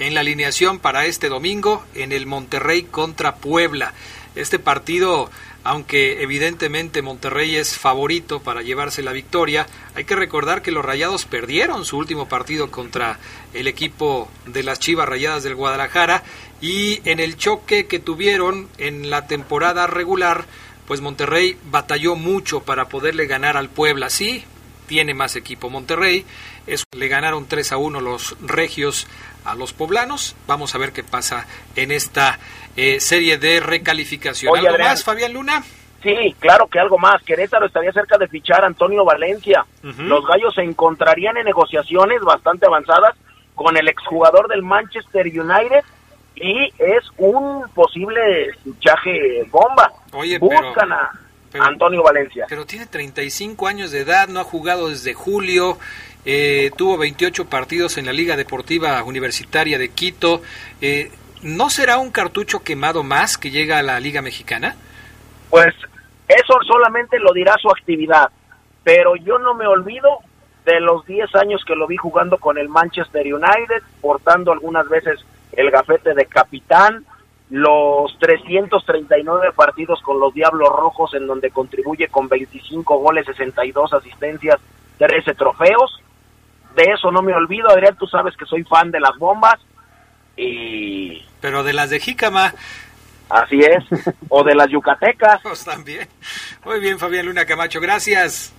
[0.00, 3.94] en la alineación para este domingo en el Monterrey contra Puebla.
[4.34, 5.30] Este partido,
[5.62, 11.24] aunque evidentemente Monterrey es favorito para llevarse la victoria, hay que recordar que los Rayados
[11.24, 13.20] perdieron su último partido contra
[13.54, 16.24] el equipo de las Chivas Rayadas del Guadalajara
[16.60, 20.46] y en el choque que tuvieron en la temporada regular,
[20.88, 24.10] pues Monterrey batalló mucho para poderle ganar al Puebla.
[24.10, 24.44] Sí,
[24.88, 26.24] tiene más equipo Monterrey.
[26.66, 29.06] Eso, le ganaron 3 a 1 los regios
[29.44, 30.34] a los poblanos.
[30.48, 31.46] Vamos a ver qué pasa
[31.76, 32.40] en esta
[32.76, 34.52] eh, serie de recalificación.
[34.52, 35.62] Oye, ¿Algo Adrián, más, Fabián Luna?
[36.02, 37.22] Sí, claro que algo más.
[37.22, 39.64] Querétaro estaría cerca de fichar a Antonio Valencia.
[39.82, 43.14] Los gallos se encontrarían en negociaciones bastante avanzadas
[43.54, 45.84] con el exjugador del Manchester United
[46.36, 48.20] y es un posible
[48.62, 49.92] fichaje bomba.
[50.12, 51.10] Oye, Buscan a
[51.54, 52.46] Antonio Valencia.
[52.48, 55.78] Pero tiene 35 años de edad, no ha jugado desde julio
[56.30, 60.42] eh, tuvo 28 partidos en la Liga Deportiva Universitaria de Quito.
[60.80, 61.10] Eh,
[61.42, 64.76] ¿No será un cartucho quemado más que llega a la Liga Mexicana?
[65.48, 65.74] Pues
[66.28, 68.28] eso solamente lo dirá su actividad,
[68.84, 70.18] pero yo no me olvido
[70.66, 75.20] de los 10 años que lo vi jugando con el Manchester United, portando algunas veces
[75.52, 77.06] el gafete de capitán,
[77.50, 84.56] los 339 partidos con los Diablos Rojos en donde contribuye con 25 goles, 62 asistencias,
[84.98, 86.02] 13 trofeos.
[86.74, 89.58] De eso no me olvido, Adrián, tú sabes que soy fan de las bombas
[90.36, 91.24] y...
[91.40, 92.52] Pero de las de Jícama.
[93.30, 93.84] Así es,
[94.28, 95.40] o de las yucatecas.
[95.42, 96.08] Pues también.
[96.64, 98.54] Muy bien, Fabián Luna Camacho, gracias.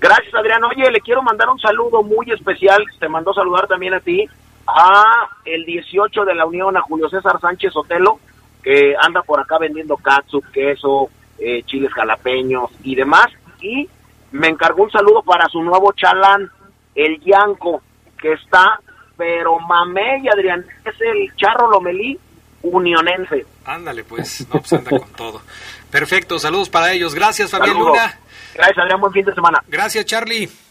[0.00, 0.62] Gracias, Adrián.
[0.64, 4.28] Oye, le quiero mandar un saludo muy especial, te mandó saludar también a ti,
[4.68, 8.20] a el 18 de la Unión, a Julio César Sánchez Otelo,
[8.62, 13.26] que anda por acá vendiendo katsu, queso, eh, chiles jalapeños y demás.
[13.60, 13.88] Y
[14.32, 16.50] me encargó un saludo para su nuevo chalán,
[16.94, 17.82] el Yanco,
[18.20, 18.80] que está,
[19.16, 22.18] pero mamey, Adrián, es el Charro Lomelí
[22.62, 23.46] unionense.
[23.64, 25.42] Ándale, pues, no, pues anda con todo.
[25.90, 27.14] Perfecto, saludos para ellos.
[27.14, 27.78] Gracias, Fabián.
[27.78, 28.18] Luna.
[28.54, 29.62] Gracias, Adrián, buen fin de semana.
[29.68, 30.67] Gracias, Charlie.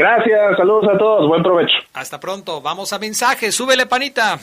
[0.00, 1.76] Gracias, saludos a todos, buen provecho.
[1.92, 2.62] Hasta pronto.
[2.62, 3.54] Vamos a mensajes.
[3.54, 4.38] Súbele, panita.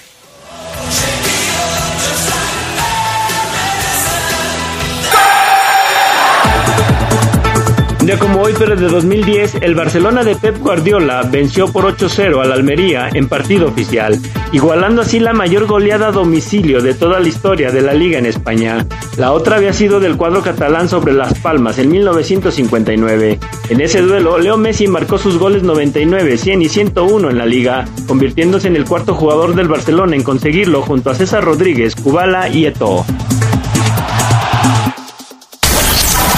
[8.07, 12.53] Día como hoy, pero de 2010, el Barcelona de Pep Guardiola venció por 8-0 al
[12.53, 14.17] Almería en partido oficial,
[14.53, 18.25] igualando así la mayor goleada a domicilio de toda la historia de la liga en
[18.25, 18.85] España.
[19.17, 23.39] La otra había sido del cuadro catalán sobre Las Palmas en 1959.
[23.71, 27.83] En ese duelo, Leo Messi marcó sus goles 99, 100 y 101 en la liga,
[28.07, 32.67] convirtiéndose en el cuarto jugador del Barcelona en conseguirlo junto a César Rodríguez, Kubala y
[32.67, 33.05] Eto'o.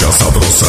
[0.00, 0.66] Escucha sabrosa.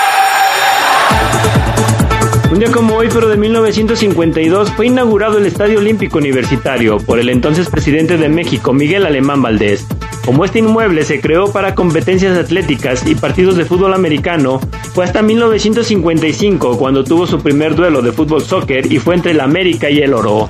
[2.51, 7.29] Un día como hoy, pero de 1952, fue inaugurado el Estadio Olímpico Universitario por el
[7.29, 9.87] entonces presidente de México, Miguel Alemán Valdés.
[10.25, 14.59] Como este inmueble se creó para competencias atléticas y partidos de fútbol americano,
[14.93, 19.39] fue hasta 1955 cuando tuvo su primer duelo de fútbol soccer y fue entre el
[19.39, 20.49] América y el Oro.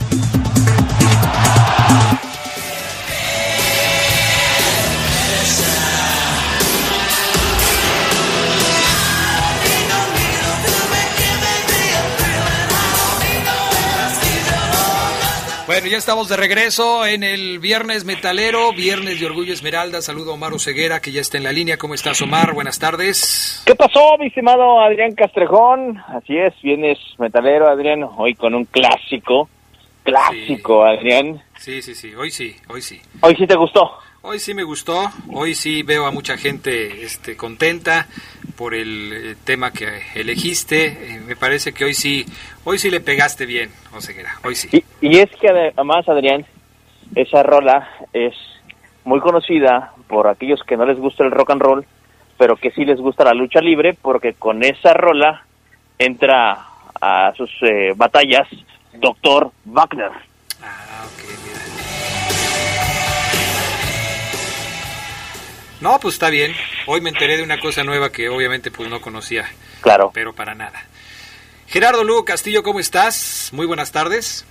[15.81, 20.03] Bueno, ya estamos de regreso en el Viernes Metalero, Viernes de Orgullo Esmeralda.
[20.03, 21.77] Saludo a Omar Ceguera, que ya está en la línea.
[21.77, 22.53] ¿Cómo estás, Omar?
[22.53, 23.63] Buenas tardes.
[23.65, 25.97] ¿Qué pasó, mi estimado Adrián Castrejón?
[26.09, 29.49] Así es, vienes metalero, Adrián, hoy con un clásico.
[30.03, 31.41] Clásico, Adrián.
[31.57, 33.01] Sí, sí, sí, hoy sí, hoy sí.
[33.21, 33.89] Hoy sí te gustó.
[34.23, 38.05] Hoy sí me gustó, hoy sí veo a mucha gente este, contenta
[38.55, 40.85] por el eh, tema que elegiste.
[40.85, 42.23] Eh, me parece que hoy sí,
[42.63, 44.83] hoy sí le pegaste bien, Oseguera, hoy sí.
[45.01, 46.45] Y, es que además, Adrián,
[47.15, 48.35] esa rola es
[49.05, 51.85] muy conocida por aquellos que no les gusta el rock and roll,
[52.37, 55.47] pero que sí les gusta la lucha libre, porque con esa rola
[55.97, 56.67] entra
[57.01, 58.47] a sus eh, batallas
[58.93, 60.11] Doctor Wagner.
[65.81, 66.53] No, pues está bien.
[66.85, 69.49] Hoy me enteré de una cosa nueva que obviamente pues no conocía.
[69.81, 70.11] Claro.
[70.13, 70.83] Pero para nada.
[71.67, 73.49] Gerardo Lugo Castillo, ¿cómo estás?
[73.53, 74.45] Muy buenas tardes.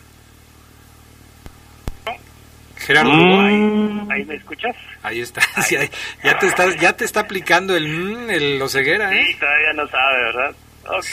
[2.79, 3.41] Gerardo Lugo.
[3.43, 4.75] Ahí, ahí me escuchas.
[5.03, 5.41] Ahí está.
[5.63, 5.91] Sí, ahí-
[6.25, 9.27] ya te está, ya te está aplicando el, mm, el ceguera, ¿eh?
[9.27, 10.55] Sí, todavía no sabe, ¿verdad?
[10.87, 11.07] Ok,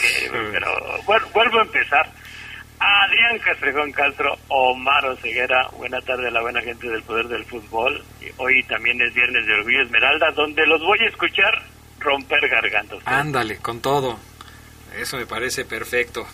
[0.50, 2.10] pero bueno, vuelvo a empezar.
[2.80, 8.04] Adrián Castrejón Castro, Omar Oseguera, buena tarde a la buena gente del Poder del Fútbol.
[8.36, 11.62] Hoy también es Viernes de Orgullo Esmeralda, donde los voy a escuchar
[11.98, 13.00] romper gargantas.
[13.04, 14.18] Ándale, con todo.
[14.96, 16.26] Eso me parece perfecto.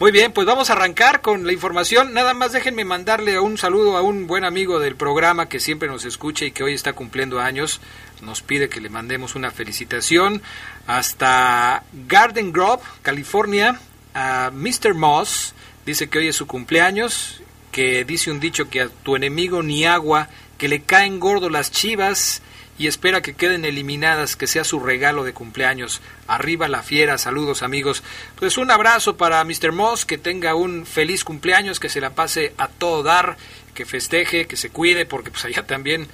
[0.00, 2.12] Muy bien, pues vamos a arrancar con la información.
[2.12, 6.04] Nada más déjenme mandarle un saludo a un buen amigo del programa que siempre nos
[6.04, 7.80] escucha y que hoy está cumpliendo años.
[8.22, 10.42] Nos pide que le mandemos una felicitación
[10.86, 13.78] hasta Garden Grove, California,
[14.14, 14.94] a Mr.
[14.94, 15.54] Moss.
[15.86, 17.42] Dice que hoy es su cumpleaños,
[17.72, 21.70] que dice un dicho que a tu enemigo ni agua, que le caen gordo las
[21.70, 22.42] chivas
[22.78, 26.00] y espera que queden eliminadas, que sea su regalo de cumpleaños.
[26.26, 28.02] Arriba la fiera, saludos amigos.
[28.36, 29.72] Pues un abrazo para Mr.
[29.72, 33.36] Moss, que tenga un feliz cumpleaños, que se la pase a todo dar,
[33.74, 36.08] que festeje, que se cuide, porque pues allá también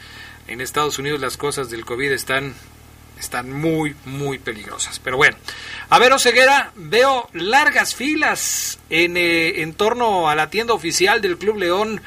[0.49, 2.55] en Estados Unidos las cosas del COVID están
[3.19, 4.99] están muy, muy peligrosas.
[4.99, 5.37] Pero bueno,
[5.89, 11.39] a ver, Oseguera, veo largas filas en, eh, en torno a la tienda oficial del
[11.39, 12.01] Club León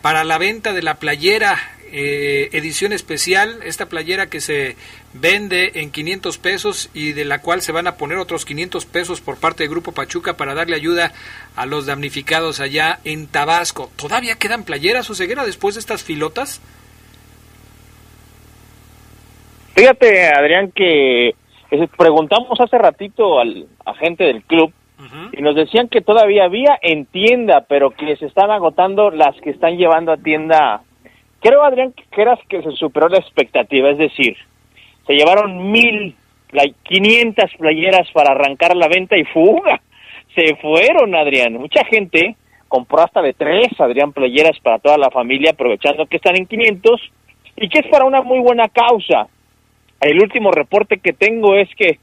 [0.00, 1.58] para la venta de la playera
[1.94, 4.76] eh, edición especial, esta playera que se
[5.12, 9.20] vende en 500 pesos y de la cual se van a poner otros 500 pesos
[9.20, 11.12] por parte del Grupo Pachuca para darle ayuda
[11.54, 13.92] a los damnificados allá en Tabasco.
[13.96, 16.62] ¿Todavía quedan playeras, Oseguera, después de estas filotas?
[19.74, 24.72] Fíjate, Adrián, que eh, preguntamos hace ratito al agente del club
[25.32, 29.50] y nos decían que todavía había en tienda, pero que se están agotando las que
[29.50, 30.82] están llevando a tienda.
[31.40, 34.36] Creo, Adrián, que creas que se superó la expectativa, es decir,
[35.06, 36.14] se llevaron mil,
[36.48, 39.80] play- 500 playeras para arrancar la venta y fuga.
[40.36, 41.54] Se fueron, Adrián.
[41.54, 42.36] Mucha gente
[42.68, 47.00] compró hasta de tres, Adrián, playeras para toda la familia, aprovechando que están en 500
[47.56, 49.26] y que es para una muy buena causa.
[50.02, 51.98] El último reporte que tengo es que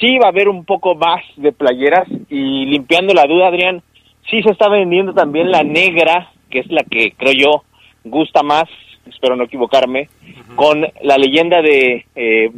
[0.00, 3.82] sí va a haber un poco más de playeras y limpiando la duda, Adrián,
[4.30, 7.64] sí se está vendiendo también la negra, que es la que creo yo
[8.02, 8.64] gusta más,
[9.06, 10.08] espero no equivocarme,
[10.56, 12.50] con la leyenda de eh,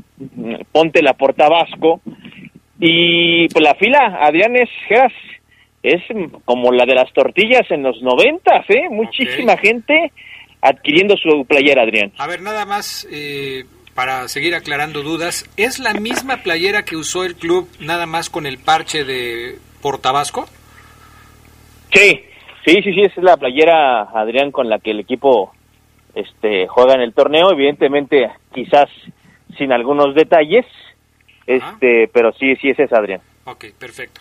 [0.73, 2.01] Ponte la Porta Vasco.
[2.79, 4.69] Y pues la fila, Adrián, es,
[5.83, 6.03] es
[6.45, 8.89] como la de las tortillas en los noventas, ¿eh?
[8.91, 10.13] Muchísima gente
[10.61, 12.13] adquiriendo su playera, Adrián.
[12.19, 13.65] A ver, nada más eh,
[13.97, 18.47] para seguir aclarando dudas, ¿es la misma playera que usó el club nada más con
[18.47, 20.47] el parche de Portabasco?
[21.91, 22.21] Sí,
[22.67, 25.55] sí, sí, sí, esa es la playera, Adrián, con la que el equipo
[26.15, 28.91] este, juega en el torneo, evidentemente quizás
[29.57, 30.67] sin algunos detalles,
[31.47, 33.23] este, pero sí, sí es esa, Adrián.
[33.47, 34.21] Ok, perfecto.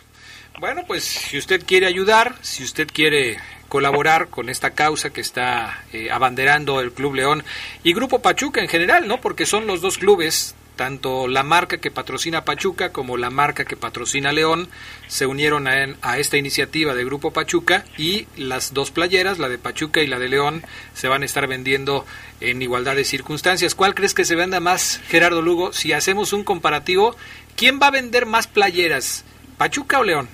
[0.57, 3.37] Bueno, pues si usted quiere ayudar, si usted quiere
[3.75, 7.43] colaborar con esta causa que está eh, abanderando el Club León
[7.83, 9.19] y Grupo Pachuca en general, ¿no?
[9.19, 13.75] Porque son los dos clubes, tanto la marca que patrocina Pachuca como la marca que
[13.75, 14.69] patrocina León,
[15.07, 19.57] se unieron a, a esta iniciativa de Grupo Pachuca y las dos playeras, la de
[19.57, 20.63] Pachuca y la de León,
[20.93, 22.05] se van a estar vendiendo
[22.39, 23.75] en igualdad de circunstancias.
[23.75, 25.73] ¿Cuál crees que se venda más, Gerardo Lugo?
[25.73, 27.17] Si hacemos un comparativo,
[27.57, 29.25] ¿quién va a vender más playeras,
[29.57, 30.29] Pachuca o León?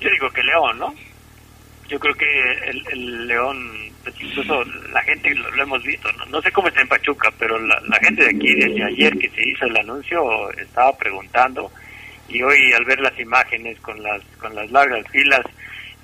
[0.00, 0.94] Yo digo que León, ¿no?
[1.88, 6.26] Yo creo que el, el León, pues, incluso la gente lo, lo hemos visto, ¿no?
[6.26, 9.30] no sé cómo está en Pachuca, pero la, la gente de aquí, desde ayer que
[9.30, 11.70] se hizo el anuncio, estaba preguntando
[12.28, 15.42] y hoy al ver las imágenes con las con las largas filas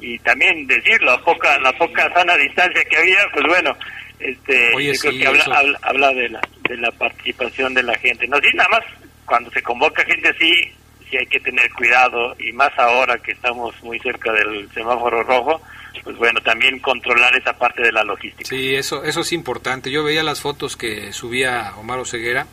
[0.03, 3.77] y también decirlo, a poca, la poca sana distancia que había, pues bueno,
[4.19, 7.85] este, Oye, yo creo sí, que habla, habla, habla de, la, de la participación de
[7.85, 8.27] la gente.
[8.27, 8.81] No, sí, nada más,
[9.25, 10.73] cuando se convoca gente así,
[11.13, 15.61] sí hay que tener cuidado y más ahora que estamos muy cerca del semáforo rojo,
[16.03, 18.49] pues bueno, también controlar esa parte de la logística.
[18.49, 19.91] Sí, eso, eso es importante.
[19.91, 22.47] Yo veía las fotos que subía Omar Oseguera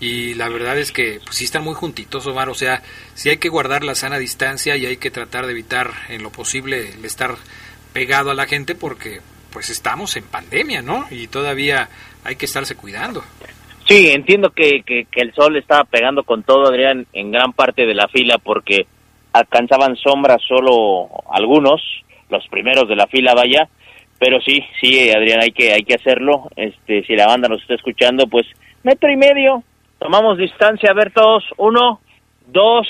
[0.00, 2.48] y la verdad es que pues, sí están muy juntitos, Omar.
[2.48, 2.82] O sea,
[3.14, 6.32] sí hay que guardar la sana distancia y hay que tratar de evitar en lo
[6.32, 7.36] posible el estar
[7.92, 9.20] pegado a la gente porque
[9.52, 11.06] pues estamos en pandemia, ¿no?
[11.10, 11.90] Y todavía
[12.24, 13.22] hay que estarse cuidando.
[13.90, 17.94] Sí, entiendo que, que, el sol estaba pegando con todo, Adrián, en gran parte de
[17.94, 18.86] la fila porque
[19.32, 21.82] alcanzaban sombra solo algunos,
[22.28, 23.68] los primeros de la fila, vaya.
[24.16, 26.50] Pero sí, sí, Adrián, hay que, hay que hacerlo.
[26.54, 28.46] Este, si la banda nos está escuchando, pues
[28.84, 29.64] metro y medio.
[29.98, 31.42] Tomamos distancia, a ver todos.
[31.56, 31.98] Uno,
[32.46, 32.86] dos,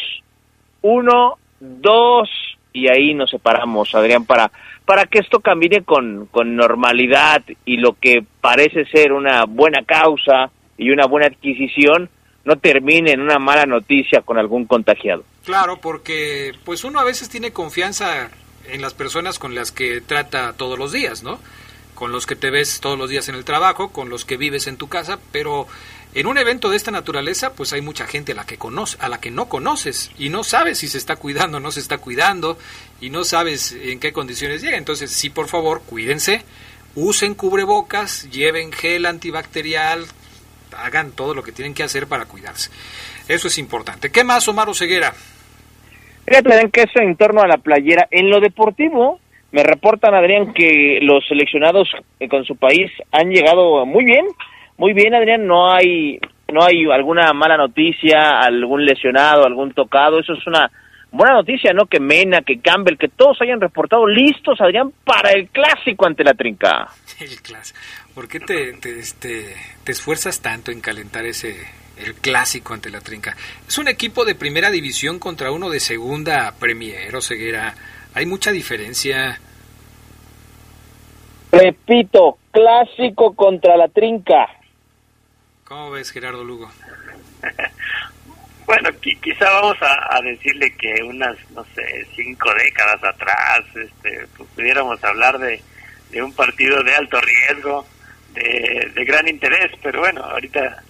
[0.82, 2.28] uno, dos.
[2.74, 4.53] Y ahí nos separamos, Adrián, para,
[4.84, 10.51] para que esto camine con, con normalidad y lo que parece ser una buena causa
[10.81, 12.09] y una buena adquisición
[12.45, 15.24] no termine en una mala noticia con algún contagiado.
[15.45, 18.31] Claro, porque pues uno a veces tiene confianza
[18.66, 21.39] en las personas con las que trata todos los días, ¿no?
[21.95, 24.66] Con los que te ves todos los días en el trabajo, con los que vives
[24.68, 25.66] en tu casa, pero
[26.14, 29.11] en un evento de esta naturaleza, pues hay mucha gente a la que conoce, a
[29.11, 31.99] la que no conoces y no sabes si se está cuidando o no se está
[31.99, 32.59] cuidando
[33.03, 34.78] y no sabes en qué condiciones llega.
[34.78, 36.43] Entonces, sí, por favor, cuídense,
[36.95, 40.07] usen cubrebocas, lleven gel antibacterial,
[40.76, 42.70] hagan todo lo que tienen que hacer para cuidarse.
[43.28, 44.10] Eso es importante.
[44.10, 45.12] ¿Qué más, Omar Ceguera?
[46.26, 48.06] Fíjate, que eso en torno a la playera.
[48.10, 49.20] En lo deportivo,
[49.52, 51.88] me reportan, Adrián, que los seleccionados
[52.20, 54.26] eh, con su país han llegado muy bien.
[54.76, 55.46] Muy bien, Adrián.
[55.46, 56.20] No hay,
[56.52, 60.20] no hay alguna mala noticia, algún lesionado, algún tocado.
[60.20, 60.70] Eso es una
[61.10, 61.86] buena noticia, ¿no?
[61.86, 66.34] Que Mena, que Campbell, que todos hayan reportado listos, Adrián, para el clásico ante la
[66.34, 66.88] trinca.
[67.20, 67.78] El clásico.
[68.14, 69.54] ¿Por qué te, te, este,
[69.84, 71.56] te esfuerzas tanto en calentar ese
[71.96, 73.36] el clásico ante la trinca?
[73.68, 77.74] Es un equipo de primera división contra uno de segunda Premier o Ceguera.
[78.14, 79.40] Hay mucha diferencia.
[81.52, 84.48] Repito, clásico contra la trinca.
[85.64, 86.68] ¿Cómo ves, Gerardo Lugo?
[88.66, 95.02] bueno, quizá vamos a, decirle que unas, no sé, cinco décadas atrás, este, pues, pudiéramos
[95.04, 95.62] hablar de,
[96.11, 97.86] de un partido de alto riesgo,
[98.35, 100.83] de, de gran interés, pero bueno, ahorita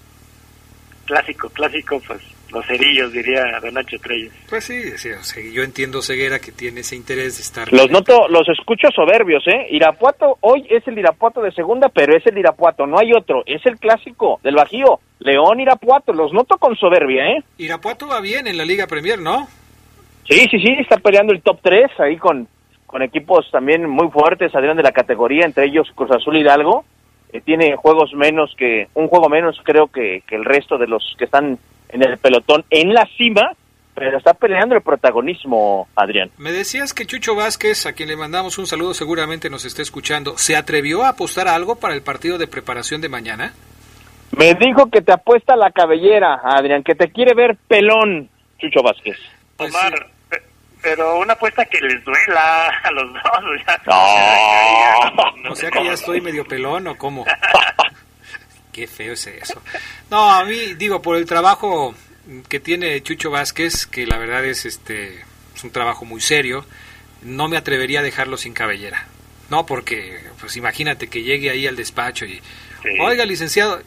[1.07, 2.21] clásico, clásico, pues
[2.53, 4.33] los cerillos, diría Don Nacho Treyes.
[4.49, 4.75] Pues sí,
[5.53, 7.73] yo entiendo Ceguera que tiene ese interés de estar...
[7.73, 9.69] Los noto, los escucho soberbios, ¿eh?
[9.71, 13.65] Irapuato, hoy es el Irapuato de segunda, pero es el Irapuato, no hay otro, es
[13.67, 17.45] el clásico del Bajío, León Irapuato, los noto con soberbia, ¿eh?
[17.59, 19.49] Irapuato va bien en la Liga Premier, ¿no?
[20.29, 22.47] Sí, sí, sí, está peleando el top 3 ahí con,
[22.87, 26.85] con equipos también muy fuertes, Adrián de la categoría, entre ellos Cruz Azul Hidalgo,
[27.33, 31.15] eh, tiene juegos menos que, un juego menos creo que, que el resto de los
[31.19, 31.59] que están
[31.89, 33.53] en el pelotón en la cima,
[33.95, 36.31] pero está peleando el protagonismo, Adrián.
[36.39, 40.39] Me decías que Chucho Vázquez, a quien le mandamos un saludo, seguramente nos está escuchando,
[40.39, 43.53] ¿se atrevió a apostar algo para el partido de preparación de mañana?
[44.37, 48.29] Me dijo que te apuesta la cabellera, Adrián, que te quiere ver pelón,
[48.59, 49.19] Chucho Vázquez.
[49.57, 50.07] Pues Omar,
[50.83, 53.23] pero una apuesta que les duela a los dos.
[55.43, 55.53] no.
[55.53, 57.25] O sea que ya estoy medio pelón o cómo.
[58.73, 59.61] Qué feo es eso.
[60.11, 61.95] No, a mí, digo, por el trabajo
[62.49, 65.25] que tiene Chucho Vázquez, que la verdad es este
[65.55, 66.65] es un trabajo muy serio,
[67.23, 69.07] no me atrevería a dejarlo sin cabellera.
[69.51, 72.41] No, porque, pues imagínate que llegue ahí al despacho y,
[73.01, 73.83] oiga, licenciado,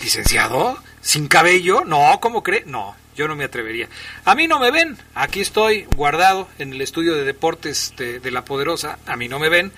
[0.00, 0.82] ¿licenciado?
[1.02, 1.84] ¿Sin cabello?
[1.84, 2.64] No, ¿cómo cree?
[2.66, 3.88] No, yo no me atrevería.
[4.24, 8.44] A mí no me ven, aquí estoy guardado en el estudio de deportes de La
[8.44, 9.72] Poderosa, a mí no me ven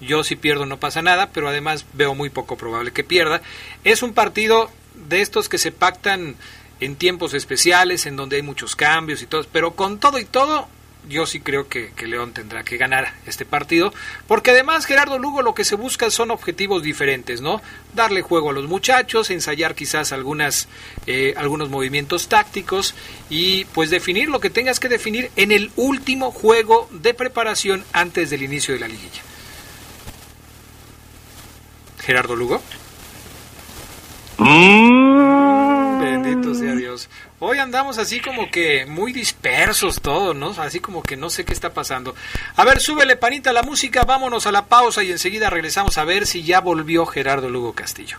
[0.00, 3.42] yo si pierdo no pasa nada, pero además veo muy poco probable que pierda.
[3.84, 4.70] Es un partido
[5.08, 6.36] de estos que se pactan
[6.80, 10.68] en tiempos especiales, en donde hay muchos cambios y todo, pero con todo y todo,
[11.08, 13.92] yo sí creo que, León tendrá que ganar este partido,
[14.26, 17.60] porque además Gerardo Lugo lo que se busca son objetivos diferentes, ¿no?
[17.94, 20.68] Darle juego a los muchachos, ensayar quizás algunas,
[21.06, 22.94] eh, algunos movimientos tácticos
[23.28, 28.30] y pues definir lo que tengas que definir en el último juego de preparación antes
[28.30, 29.22] del inicio de la liguilla.
[32.00, 32.62] Gerardo Lugo.
[34.38, 34.99] Mm.
[36.30, 37.08] Bendito sea Dios.
[37.40, 40.50] Hoy andamos así como que muy dispersos todos, ¿no?
[40.50, 42.14] Así como que no sé qué está pasando.
[42.54, 46.28] A ver, súbele panita la música, vámonos a la pausa y enseguida regresamos a ver
[46.28, 48.18] si ya volvió Gerardo Lugo Castillo.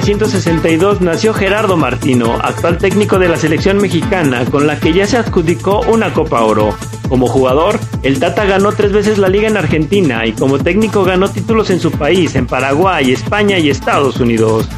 [0.00, 5.16] 1962, nació Gerardo Martino, actual técnico de la selección mexicana, con la que ya se
[5.16, 6.72] adjudicó una Copa Oro.
[7.08, 11.28] Como jugador, el Tata ganó tres veces la liga en Argentina y como técnico ganó
[11.28, 14.68] títulos en su país, en Paraguay, España y Estados Unidos.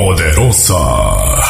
[0.00, 0.80] Poderosa.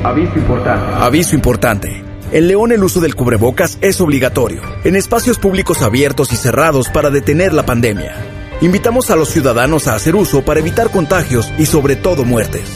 [0.04, 0.94] Aviso importante.
[1.00, 2.03] Aviso importante.
[2.34, 7.12] En León el uso del cubrebocas es obligatorio, en espacios públicos abiertos y cerrados para
[7.12, 8.16] detener la pandemia.
[8.62, 12.68] Invitamos a los ciudadanos a hacer uso para evitar contagios y sobre todo muertes.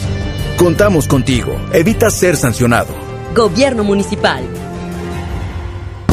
[0.57, 1.59] Contamos contigo.
[1.73, 2.93] Evita ser sancionado.
[3.35, 4.43] Gobierno Municipal.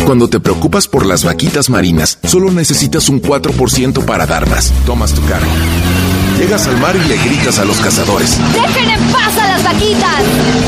[0.06, 4.72] Cuando te preocupas por las vaquitas marinas, solo necesitas un 4% para dar más.
[4.86, 5.52] Tomas tu carga.
[6.44, 8.38] Llegas al mar y le gritas a los cazadores.
[8.52, 10.22] ¡Dejen en paz a las vaquitas!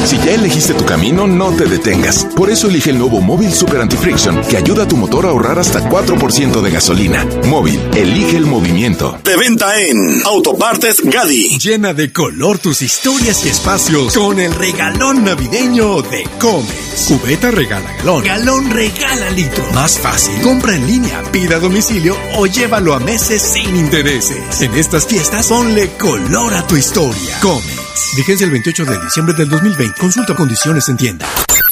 [0.06, 2.24] Si ya elegiste tu camino, no te detengas.
[2.34, 5.58] Por eso elige el nuevo Móvil Super Anti-Friction, que ayuda a tu motor a ahorrar
[5.58, 7.26] hasta 4% de gasolina.
[7.48, 9.18] Móvil, elige el movimiento.
[9.22, 11.58] De venta en Autopartes Gadi.
[11.58, 16.96] Llena de color tus historias y espacios con el regalón navideño de Comex.
[17.06, 18.24] Cubeta regala galón.
[18.24, 19.62] Galón regala litro.
[19.74, 20.40] Más fácil.
[20.40, 24.62] Compra en línea, pida a domicilio o llévalo a meses sin intereses.
[24.62, 27.38] En estas fiestas, ponle color a tu historia.
[27.40, 28.14] Comex.
[28.16, 30.00] Vigencia el 28 de diciembre del 2020.
[30.00, 31.26] Consulta condiciones en tienda.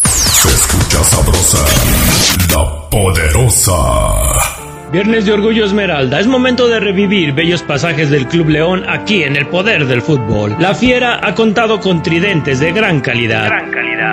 [0.05, 1.64] Se escucha sabrosa,
[2.51, 4.53] la poderosa.
[4.95, 9.34] Viernes de Orgullo Esmeralda, es momento de revivir bellos pasajes del Club León aquí en
[9.34, 10.55] el poder del fútbol.
[10.61, 13.51] La Fiera ha contado con tridentes de gran calidad.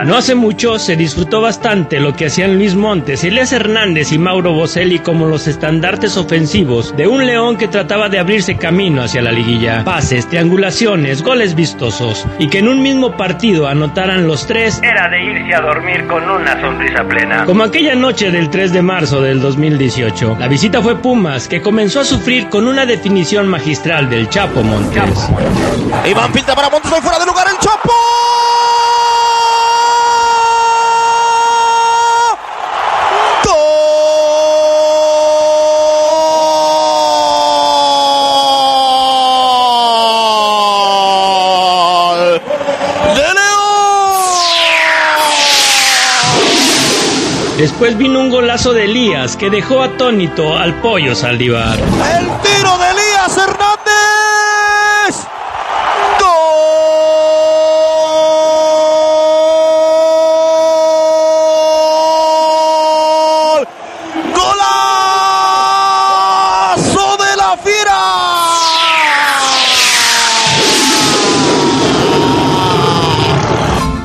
[0.05, 4.53] No hace mucho se disfrutó bastante lo que hacían Luis Montes, Elias Hernández y Mauro
[4.53, 9.32] Boselli como los estandartes ofensivos de un León que trataba de abrirse camino hacia la
[9.32, 9.84] liguilla.
[9.84, 15.23] Pases, triangulaciones, goles vistosos y que en un mismo partido anotaran los tres Era de
[15.25, 17.45] irse a dormir con una sonrisa plena.
[17.45, 20.38] como aquella noche del 3 de marzo del 2018.
[20.39, 25.28] La visita fue Pumas, que comenzó a sufrir con una definición magistral del Chapo Montes.
[26.09, 27.91] Iván pinta para Montes, fuera de lugar el Chapo.
[47.82, 51.79] Después vino un golazo de Elías que dejó atónito al pollo Saldívar.
[51.79, 52.70] El tiro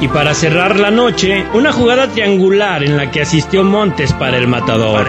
[0.01, 4.47] Y para cerrar la noche, una jugada triangular en la que asistió Montes para el
[4.47, 5.07] matador.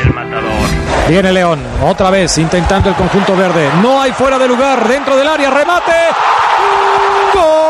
[1.10, 3.68] Viene León, otra vez intentando el conjunto verde.
[3.82, 5.92] No hay fuera de lugar, dentro del área, remate.
[7.34, 7.67] ¡Gol!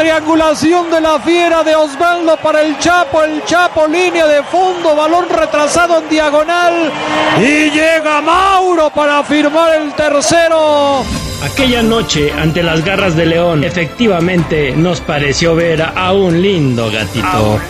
[0.00, 3.22] Triangulación de la fiera de Osvaldo para el Chapo.
[3.22, 6.90] El Chapo, línea de fondo, balón retrasado en diagonal.
[7.38, 11.04] Y llega Mauro para firmar el tercero.
[11.44, 17.60] Aquella noche, ante las garras de León, efectivamente nos pareció ver a un lindo gatito.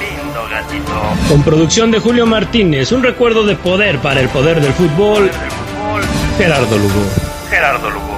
[1.29, 5.29] Con producción de Julio Martínez, un recuerdo de poder para el poder del fútbol,
[6.39, 7.03] Gerardo Lugo.
[7.51, 8.10] Gerardo Lugo.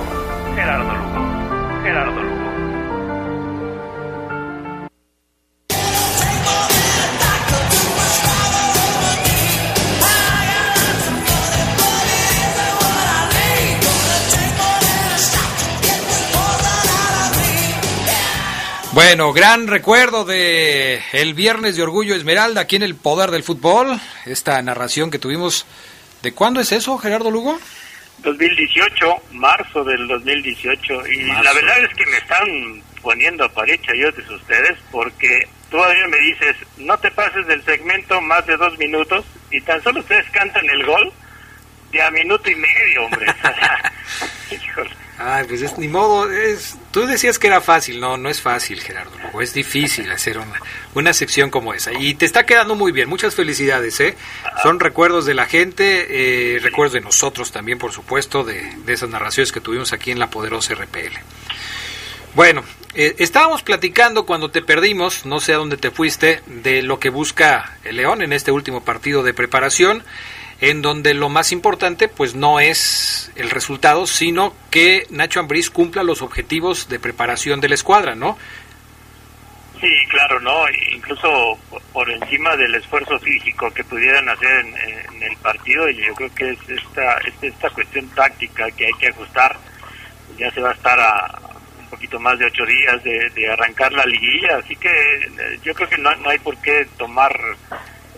[19.04, 24.00] Bueno, gran recuerdo de el viernes de Orgullo Esmeralda aquí en el Poder del Fútbol.
[24.26, 25.66] Esta narración que tuvimos.
[26.22, 27.58] ¿De cuándo es eso, Gerardo Lugo?
[28.18, 31.08] 2018, marzo del 2018.
[31.08, 31.42] Y Marzo.
[31.42, 36.54] la verdad es que me están poniendo a pared chayotes ustedes porque todavía me dices,
[36.78, 40.86] no te pases del segmento más de dos minutos y tan solo ustedes cantan el
[40.86, 41.12] gol
[41.90, 43.26] de a minuto y medio, hombre.
[44.52, 44.90] Híjole.
[45.18, 48.80] Ay, pues es ni modo, es, tú decías que era fácil, no, no es fácil,
[48.80, 50.60] Gerardo, Lugo, es difícil hacer una,
[50.94, 51.92] una sección como esa.
[51.92, 54.16] Y te está quedando muy bien, muchas felicidades, ¿eh?
[54.62, 59.10] Son recuerdos de la gente, eh, recuerdos de nosotros también, por supuesto, de, de esas
[59.10, 61.18] narraciones que tuvimos aquí en la poderosa RPL.
[62.34, 62.62] Bueno,
[62.94, 67.08] eh, estábamos platicando cuando te perdimos, no sé a dónde te fuiste, de lo que
[67.08, 70.02] busca el León en este último partido de preparación.
[70.62, 76.04] En donde lo más importante pues no es el resultado, sino que Nacho Ambriz cumpla
[76.04, 78.38] los objetivos de preparación de la escuadra, ¿no?
[79.80, 80.64] Sí, claro, ¿no?
[80.92, 81.58] Incluso
[81.92, 86.50] por encima del esfuerzo físico que pudieran hacer en, el partido, y yo creo que
[86.50, 89.56] es esta, esta cuestión táctica que hay que ajustar.
[90.38, 91.40] Ya se va a estar a
[91.80, 95.88] un poquito más de ocho días de, arrancar la liguilla, así que eh, yo creo
[95.88, 97.36] que no, no hay por qué tomar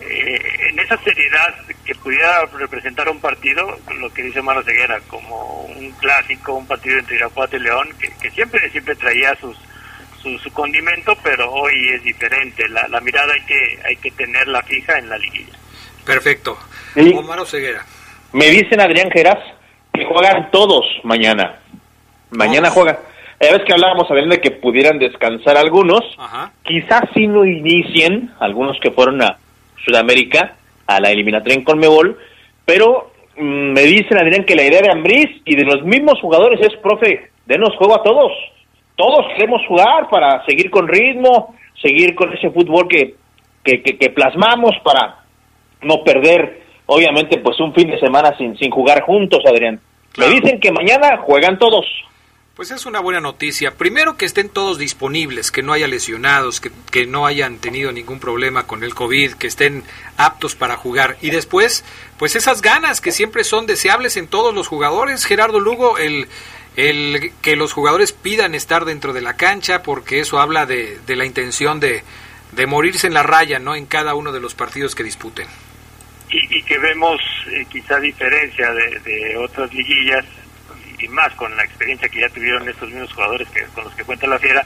[0.09, 5.63] eh, en esa seriedad que pudiera representar un partido, lo que dice Mano Ceguera, como
[5.65, 7.89] un clásico, un partido entre Irapuato y León,
[8.21, 9.57] que, siempre siempre traía sus
[10.41, 12.67] su, condimento, pero hoy es diferente.
[12.69, 15.53] La, la mirada hay que hay que tenerla fija en la liguilla.
[16.05, 16.57] Perfecto.
[16.93, 17.13] Sí.
[17.45, 17.85] Ceguera.
[18.31, 19.37] Me dicen Adrián Geras
[19.93, 21.59] que juegan todos mañana.
[22.31, 22.97] Mañana juegan.
[23.41, 26.01] Ya ves que hablábamos Adrián de que pudieran descansar algunos.
[26.63, 29.37] Quizás si no inicien, algunos que fueron a,
[29.83, 30.55] Sudamérica
[30.87, 32.17] a la eliminatoria en Conmebol,
[32.65, 36.59] pero mm, me dicen, Adrián, que la idea de Ambriz y de los mismos jugadores
[36.61, 38.31] es, profe, denos juego a todos.
[38.95, 43.15] Todos queremos jugar para seguir con ritmo, seguir con ese fútbol que,
[43.63, 45.23] que, que, plasmamos para
[45.81, 49.79] no perder, obviamente, pues un fin de semana sin, sin jugar juntos, Adrián.
[50.17, 51.85] Me dicen que mañana juegan todos.
[52.55, 53.71] Pues es una buena noticia.
[53.71, 58.21] Primero que estén todos disponibles, que no haya lesionados, que, que, no hayan tenido ningún
[58.21, 59.83] problema con el COVID, que estén
[60.15, 61.17] aptos para jugar.
[61.21, 61.83] Y después,
[62.17, 65.25] pues esas ganas que siempre son deseables en todos los jugadores.
[65.25, 66.29] Gerardo Lugo, el,
[66.77, 71.15] el que los jugadores pidan estar dentro de la cancha, porque eso habla de, de
[71.17, 72.03] la intención de,
[72.53, 73.75] de morirse en la raya, ¿no?
[73.75, 75.47] En cada uno de los partidos que disputen.
[76.31, 77.19] Y, que vemos
[77.51, 80.25] eh, quizá diferencia de, de otras liguillas
[80.99, 84.03] y más con la experiencia que ya tuvieron estos mismos jugadores que con los que
[84.03, 84.65] cuenta la fiera,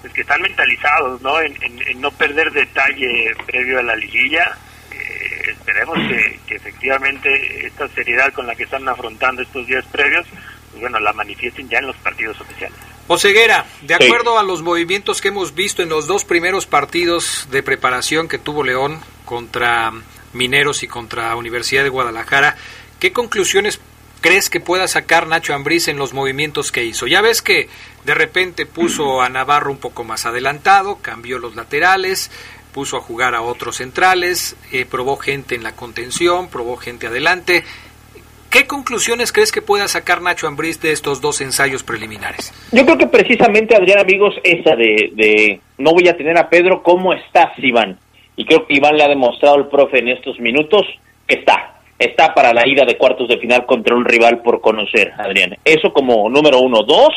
[0.00, 1.40] pues que están mentalizados, ¿no?
[1.40, 1.54] En,
[2.00, 4.56] no perder detalle previo a la liguilla.
[4.92, 10.26] Eh, esperemos que, efectivamente esta seriedad con la que están afrontando estos días previos,
[10.70, 12.78] pues bueno, la manifiesten ya en los partidos oficiales.
[13.06, 17.62] Oseguera, de acuerdo a los movimientos que hemos visto en los dos primeros partidos de
[17.62, 19.92] preparación que tuvo León contra
[20.34, 22.56] Mineros y contra Universidad de Guadalajara,
[23.00, 23.80] ¿qué conclusiones
[24.20, 27.06] crees que pueda sacar Nacho Ambriz en los movimientos que hizo?
[27.06, 27.68] Ya ves que
[28.04, 32.30] de repente puso a Navarro un poco más adelantado, cambió los laterales,
[32.72, 37.64] puso a jugar a otros centrales, eh, probó gente en la contención, probó gente adelante.
[38.50, 42.52] ¿Qué conclusiones crees que pueda sacar Nacho Ambriz de estos dos ensayos preliminares?
[42.72, 46.82] Yo creo que precisamente, Adrián, amigos, esa de, de no voy a tener a Pedro,
[46.82, 47.98] ¿cómo estás, Iván?
[48.36, 50.86] Y creo que Iván le ha demostrado al profe en estos minutos
[51.26, 55.12] que está, está para la ida de cuartos de final contra un rival por conocer,
[55.18, 55.56] Adrián.
[55.64, 56.82] Eso como número uno.
[56.82, 57.14] Dos,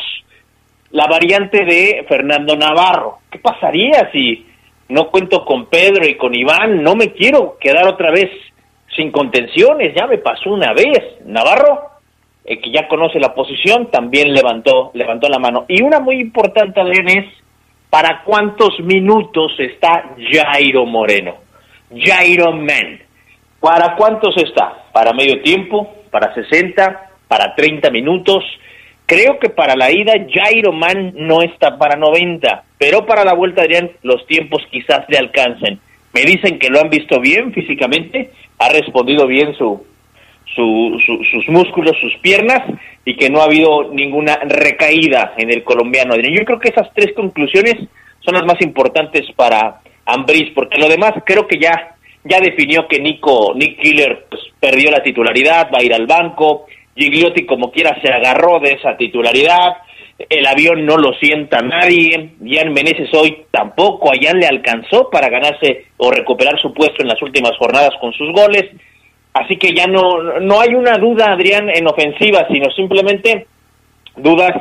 [0.90, 3.18] la variante de Fernando Navarro.
[3.30, 4.46] ¿Qué pasaría si
[4.88, 6.82] no cuento con Pedro y con Iván?
[6.82, 8.30] No me quiero quedar otra vez
[8.96, 11.24] sin contenciones, ya me pasó una vez.
[11.24, 11.92] Navarro,
[12.44, 15.64] eh, que ya conoce la posición, también levantó, levantó la mano.
[15.68, 17.26] Y una muy importante, Adrián, es
[17.88, 21.36] para cuántos minutos está Jairo Moreno.
[21.94, 23.11] Jairo Men
[23.62, 24.86] ¿Para cuántos está?
[24.92, 25.94] ¿Para medio tiempo?
[26.10, 27.10] ¿Para 60?
[27.28, 28.44] ¿Para 30 minutos?
[29.06, 33.62] Creo que para la ida Jairo Man no está para 90, pero para la vuelta
[33.62, 35.78] Adrián los tiempos quizás le alcancen.
[36.12, 39.80] Me dicen que lo han visto bien físicamente, ha respondido bien su,
[40.56, 42.62] sus músculos, sus piernas
[43.04, 46.14] y que no ha habido ninguna recaída en el colombiano.
[46.14, 47.76] Adrián, yo creo que esas tres conclusiones
[48.24, 51.92] son las más importantes para Ambris, porque lo demás creo que ya
[52.24, 56.66] ya definió que Nico, Nick Killer pues, perdió la titularidad, va a ir al banco,
[56.96, 59.78] Gigliotti como quiera se agarró de esa titularidad,
[60.28, 65.28] el avión no lo sienta nadie, Jan Meneses hoy tampoco, a Jan le alcanzó para
[65.28, 68.64] ganarse o recuperar su puesto en las últimas jornadas con sus goles,
[69.34, 73.46] así que ya no, no hay una duda, Adrián, en ofensiva, sino simplemente
[74.16, 74.52] dudas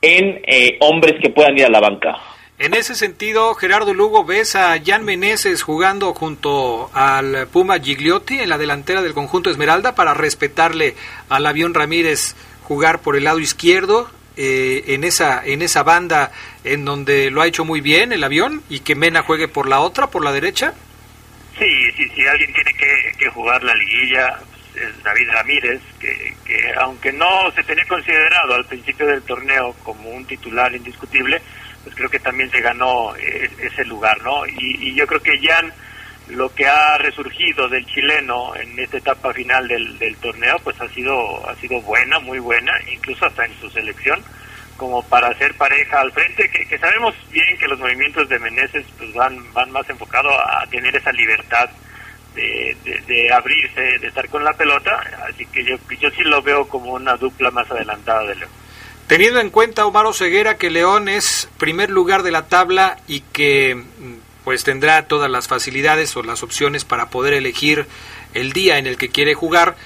[0.00, 2.18] en eh, hombres que puedan ir a la banca.
[2.58, 8.48] En ese sentido, Gerardo Lugo, ¿ves a Jan Meneses jugando junto al Puma Gigliotti en
[8.50, 10.94] la delantera del conjunto Esmeralda para respetarle
[11.28, 16.30] al avión Ramírez jugar por el lado izquierdo eh, en, esa, en esa banda
[16.62, 19.80] en donde lo ha hecho muy bien el avión y que Mena juegue por la
[19.80, 20.74] otra, por la derecha?
[21.58, 24.38] Sí, sí, sí, alguien tiene que, jugar la liguilla
[24.74, 30.10] es David Ramírez, que, que aunque no se tenía considerado al principio del torneo como
[30.10, 31.40] un titular indiscutible,
[31.84, 34.46] pues creo que también se ganó eh, ese lugar, ¿no?
[34.46, 35.72] Y, yo creo que Jan,
[36.28, 41.48] lo que ha resurgido del chileno en esta etapa final del, torneo, pues ha sido,
[41.48, 44.22] ha sido buena, muy buena, incluso hasta en su selección,
[44.76, 49.12] como para hacer pareja al frente, que, sabemos bien que los movimientos de Meneses pues
[49.14, 51.68] van, van más enfocados a tener esa libertad
[52.34, 56.42] de, de, de abrirse, de estar con la pelota, así que yo, yo sí lo
[56.42, 58.61] veo como una dupla más adelantada de León.
[59.12, 63.74] Teniendo en cuenta, Omar Ceguera, que León es primer lugar de la tabla y que
[63.74, 67.86] mm, pues tendrá todas las facilidades o las opciones para poder elegir
[68.32, 69.76] el día en el que quiere jugar,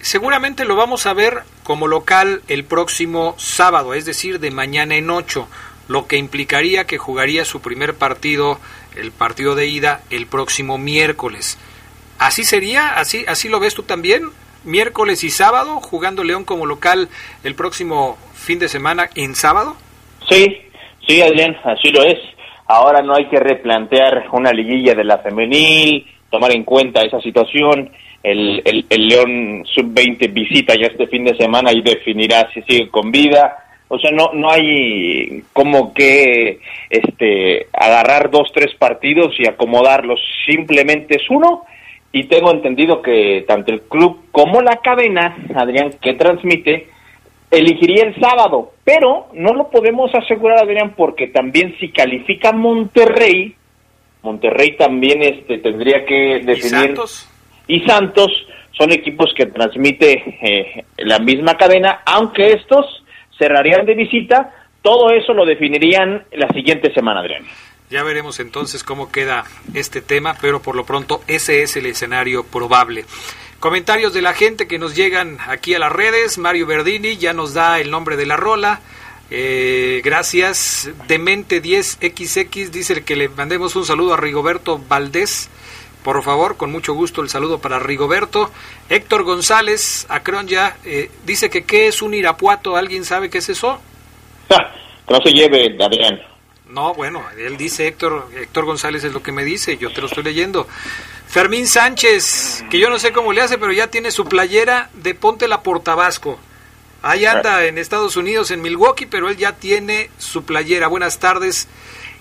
[0.00, 5.08] seguramente lo vamos a ver como local el próximo sábado, es decir, de mañana en
[5.08, 5.46] ocho,
[5.86, 8.58] lo que implicaría que jugaría su primer partido,
[8.96, 11.58] el partido de ida, el próximo miércoles.
[12.18, 12.96] ¿Así sería?
[12.96, 14.32] ¿Así, así lo ves tú también?
[14.64, 17.08] Miércoles y sábado, jugando León como local
[17.44, 19.76] el próximo fin de semana en sábado?
[20.28, 20.56] Sí,
[21.06, 22.18] sí, Adrián, así lo es.
[22.66, 27.90] Ahora no hay que replantear una liguilla de la femenil, tomar en cuenta esa situación.
[28.22, 32.88] El, el, el León sub-20 visita ya este fin de semana y definirá si sigue
[32.88, 33.58] con vida.
[33.88, 40.20] O sea, no, no hay como que este, agarrar dos, tres partidos y acomodarlos.
[40.46, 41.64] Simplemente es uno.
[42.10, 46.88] Y tengo entendido que tanto el club como la cadena, Adrián, que transmite,
[47.50, 53.54] elegiría el sábado, pero no lo podemos asegurar, Adrián, porque también si califica Monterrey,
[54.22, 56.56] Monterrey también este tendría que definir.
[56.56, 57.30] ¿Y Santos?
[57.66, 58.30] Y Santos
[58.72, 63.04] son equipos que transmite eh, la misma cadena, aunque estos
[63.38, 64.52] cerrarían de visita.
[64.82, 67.44] Todo eso lo definirían la siguiente semana, Adrián.
[67.90, 72.44] Ya veremos entonces cómo queda este tema, pero por lo pronto ese es el escenario
[72.44, 73.04] probable.
[73.64, 76.36] Comentarios de la gente que nos llegan aquí a las redes.
[76.36, 78.82] Mario Verdini ya nos da el nombre de la rola.
[79.30, 80.90] Eh, gracias.
[81.08, 85.48] Demente10XX dice que le mandemos un saludo a Rigoberto Valdés.
[86.02, 88.50] Por favor, con mucho gusto el saludo para Rigoberto.
[88.90, 92.76] Héctor González, Acronya, eh, dice que qué es un irapuato.
[92.76, 93.80] ¿Alguien sabe qué es eso?
[95.08, 96.20] no se lleve, Adrián.
[96.68, 100.08] No, bueno, él dice Héctor, Héctor González es lo que me dice, yo te lo
[100.08, 100.66] estoy leyendo.
[101.28, 105.14] Fermín Sánchez, que yo no sé cómo le hace, pero ya tiene su playera de
[105.14, 106.38] Ponte la Portabasco.
[107.02, 110.86] Ahí anda en Estados Unidos, en Milwaukee, pero él ya tiene su playera.
[110.86, 111.68] Buenas tardes,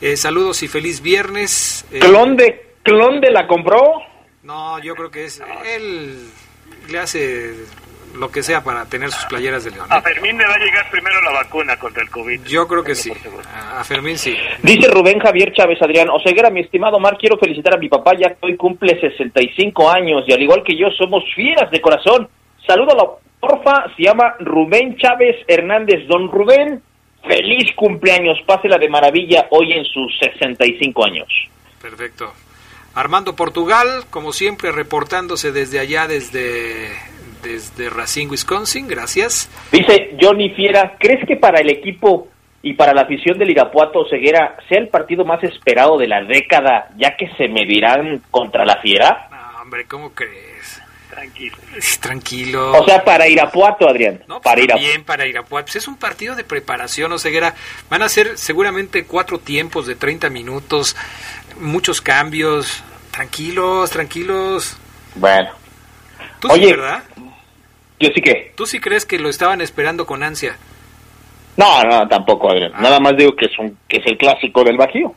[0.02, 1.86] eh, saludos y feliz viernes.
[1.92, 4.02] Eh, ¿Clon, de, ¿Clon de la compró?
[4.42, 5.42] No, yo creo que es.
[5.66, 6.30] Él
[6.90, 7.54] le hace
[8.14, 9.88] lo que sea para tener sus playeras de León.
[9.90, 9.96] ¿eh?
[9.96, 12.44] A Fermín le va a llegar primero la vacuna contra el COVID.
[12.46, 13.12] Yo creo que sí.
[13.76, 14.36] A Fermín sí.
[14.62, 18.30] Dice Rubén Javier Chávez Adrián, Oseguera, mi estimado Mar, quiero felicitar a mi papá, ya
[18.30, 22.30] que hoy cumple 65 años y al igual que yo somos fieras de corazón.
[22.68, 26.08] Salúdalo, porfa, se llama Rubén Chávez Hernández.
[26.08, 26.82] Don Rubén,
[27.28, 31.28] feliz cumpleaños, pásela de maravilla hoy en sus 65 años.
[31.82, 32.32] Perfecto.
[32.96, 36.92] Armando Portugal, como siempre, reportándose desde allá, desde
[37.44, 38.88] desde Racine, Wisconsin.
[38.88, 39.50] Gracias.
[39.72, 42.30] Dice Johnny Fiera, ¿crees que para el equipo
[42.62, 46.90] y para la afición del Irapuato Ceguera sea el partido más esperado de la década,
[46.98, 49.28] ya que se medirán contra la Fiera?
[49.30, 50.82] No, hombre, ¿cómo crees?
[51.10, 51.58] Tranquilo.
[52.00, 52.72] Tranquilo.
[52.72, 54.24] O sea, para Irapuato, Adrián.
[54.28, 54.88] No, pues para Irapuato.
[54.88, 55.66] Bien, para Irapuato.
[55.66, 57.54] Pues es un partido de preparación, o Ceguera.
[57.90, 60.96] Van a ser seguramente cuatro tiempos de 30 minutos,
[61.60, 62.84] muchos cambios.
[63.12, 64.78] Tranquilos, tranquilos.
[65.16, 65.52] Bueno.
[66.40, 67.04] ¿Tú Oye, sí, verdad?
[68.00, 68.52] Yo sí que.
[68.56, 70.58] ¿Tú sí crees que lo estaban esperando con ansia?
[71.58, 72.72] No, no, tampoco, Adrián.
[72.76, 72.82] Ah.
[72.82, 75.14] Nada más digo que es, un, que es el clásico del Bajío.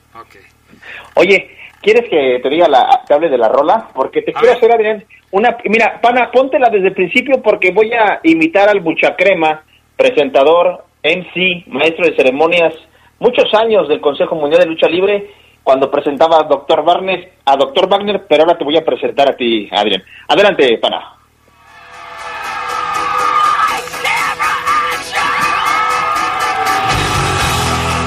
[1.14, 3.88] Oye, ¿quieres que te diga la te hable de la rola?
[3.94, 4.56] Porque te A quiero ver.
[4.58, 5.56] hacer, Adrián, una...
[5.64, 9.62] Mira, pana, póntela desde el principio porque voy a imitar al Buchacrema,
[9.96, 12.74] presentador, MC, maestro de ceremonias,
[13.18, 15.30] muchos años del Consejo Mundial de Lucha Libre,
[15.62, 16.82] cuando presentaba a Dr.
[16.84, 17.88] Wagner, a Dr.
[17.88, 20.02] Wagner, pero ahora te voy a presentar a ti, Adrián.
[20.28, 21.15] Adelante, pana.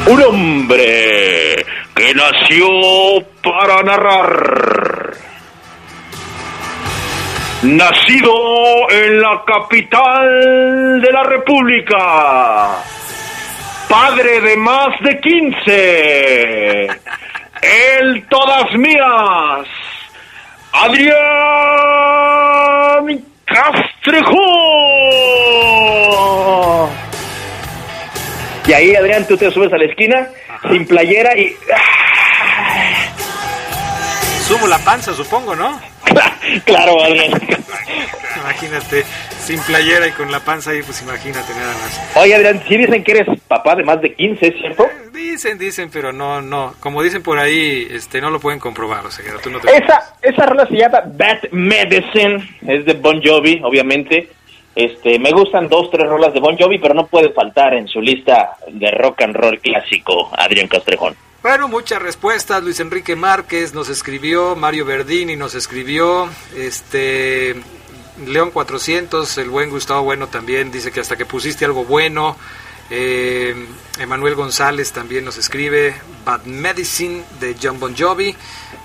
[0.09, 2.67] Un hombre que nació
[3.43, 5.13] para narrar.
[7.61, 12.77] Nacido en la capital de la República.
[13.87, 16.87] Padre de más de 15.
[17.61, 19.67] El todas mías.
[20.71, 21.19] Adrián
[23.45, 24.58] Castrejón.
[28.69, 30.29] Y ahí, Adrián, tú te subes a la esquina
[30.69, 31.55] sin playera y...
[34.47, 35.81] Subo la panza, supongo, ¿no?
[36.65, 37.31] claro, Adrián.
[38.41, 39.05] Imagínate,
[39.41, 42.15] sin playera y con la panza ahí, pues imagínate nada más.
[42.17, 44.87] Oye, Adrián, sí dicen que eres papá de más de 15, ¿es cierto?
[45.13, 46.75] Dicen, dicen, pero no, no.
[46.79, 49.75] Como dicen por ahí, este, no lo pueden comprobar, o sea, que tú no te...
[49.75, 54.29] Esa, esa rola se llama Bad Medicine, es de Bon Jovi, obviamente.
[54.79, 57.99] Este, me gustan dos, tres rolas de Bon Jovi, pero no puede faltar en su
[57.99, 61.17] lista de rock and roll clásico, Adrián Castrejón.
[61.41, 62.63] Bueno, muchas respuestas.
[62.63, 67.55] Luis Enrique Márquez nos escribió, Mario Verdini nos escribió, este
[68.25, 72.37] León 400, el buen Gustavo Bueno también dice que hasta que pusiste algo bueno.
[72.89, 73.53] Eh,
[74.35, 78.33] González también nos escribe Bad Medicine de John Bon Jovi.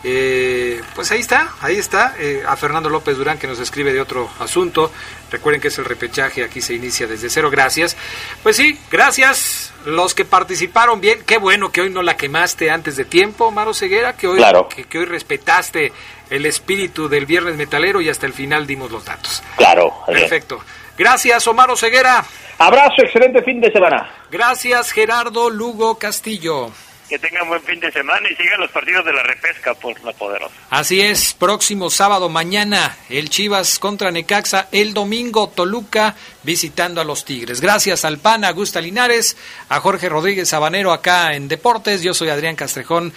[0.07, 2.14] Eh, pues ahí está, ahí está.
[2.18, 4.92] Eh, a Fernando López Durán que nos escribe de otro asunto.
[5.30, 7.50] Recuerden que es el repechaje, aquí se inicia desde cero.
[7.50, 7.96] Gracias.
[8.42, 9.72] Pues sí, gracias.
[9.86, 13.74] Los que participaron bien, qué bueno que hoy no la quemaste antes de tiempo, Maro
[13.74, 14.42] Ceguera, que hoy,
[14.88, 15.92] que, hoy respetaste
[16.30, 19.42] el espíritu del Viernes Metalero y hasta el final dimos los datos.
[19.57, 19.92] Claro.
[20.07, 20.61] Perfecto.
[20.96, 22.24] Gracias, Omar Ceguera.
[22.59, 24.09] Abrazo, excelente fin de semana.
[24.30, 26.70] Gracias, Gerardo Lugo Castillo.
[27.09, 30.12] Que tengan buen fin de semana y sigan los partidos de la repesca por la
[30.12, 30.55] poderosa.
[30.70, 37.24] Así es, próximo sábado mañana el Chivas contra Necaxa, el domingo Toluca visitando a los
[37.24, 37.61] Tigres.
[37.61, 39.36] Gracias al PAN, a Gusta Linares,
[39.68, 42.02] a Jorge Rodríguez Sabanero acá en Deportes.
[42.02, 43.12] Yo soy Adrián Castrejón.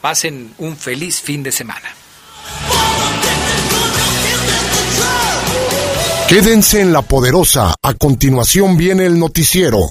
[0.00, 1.94] Pasen un feliz fin de semana.
[6.28, 7.74] Quédense en la poderosa.
[7.82, 9.90] A continuación viene el noticiero.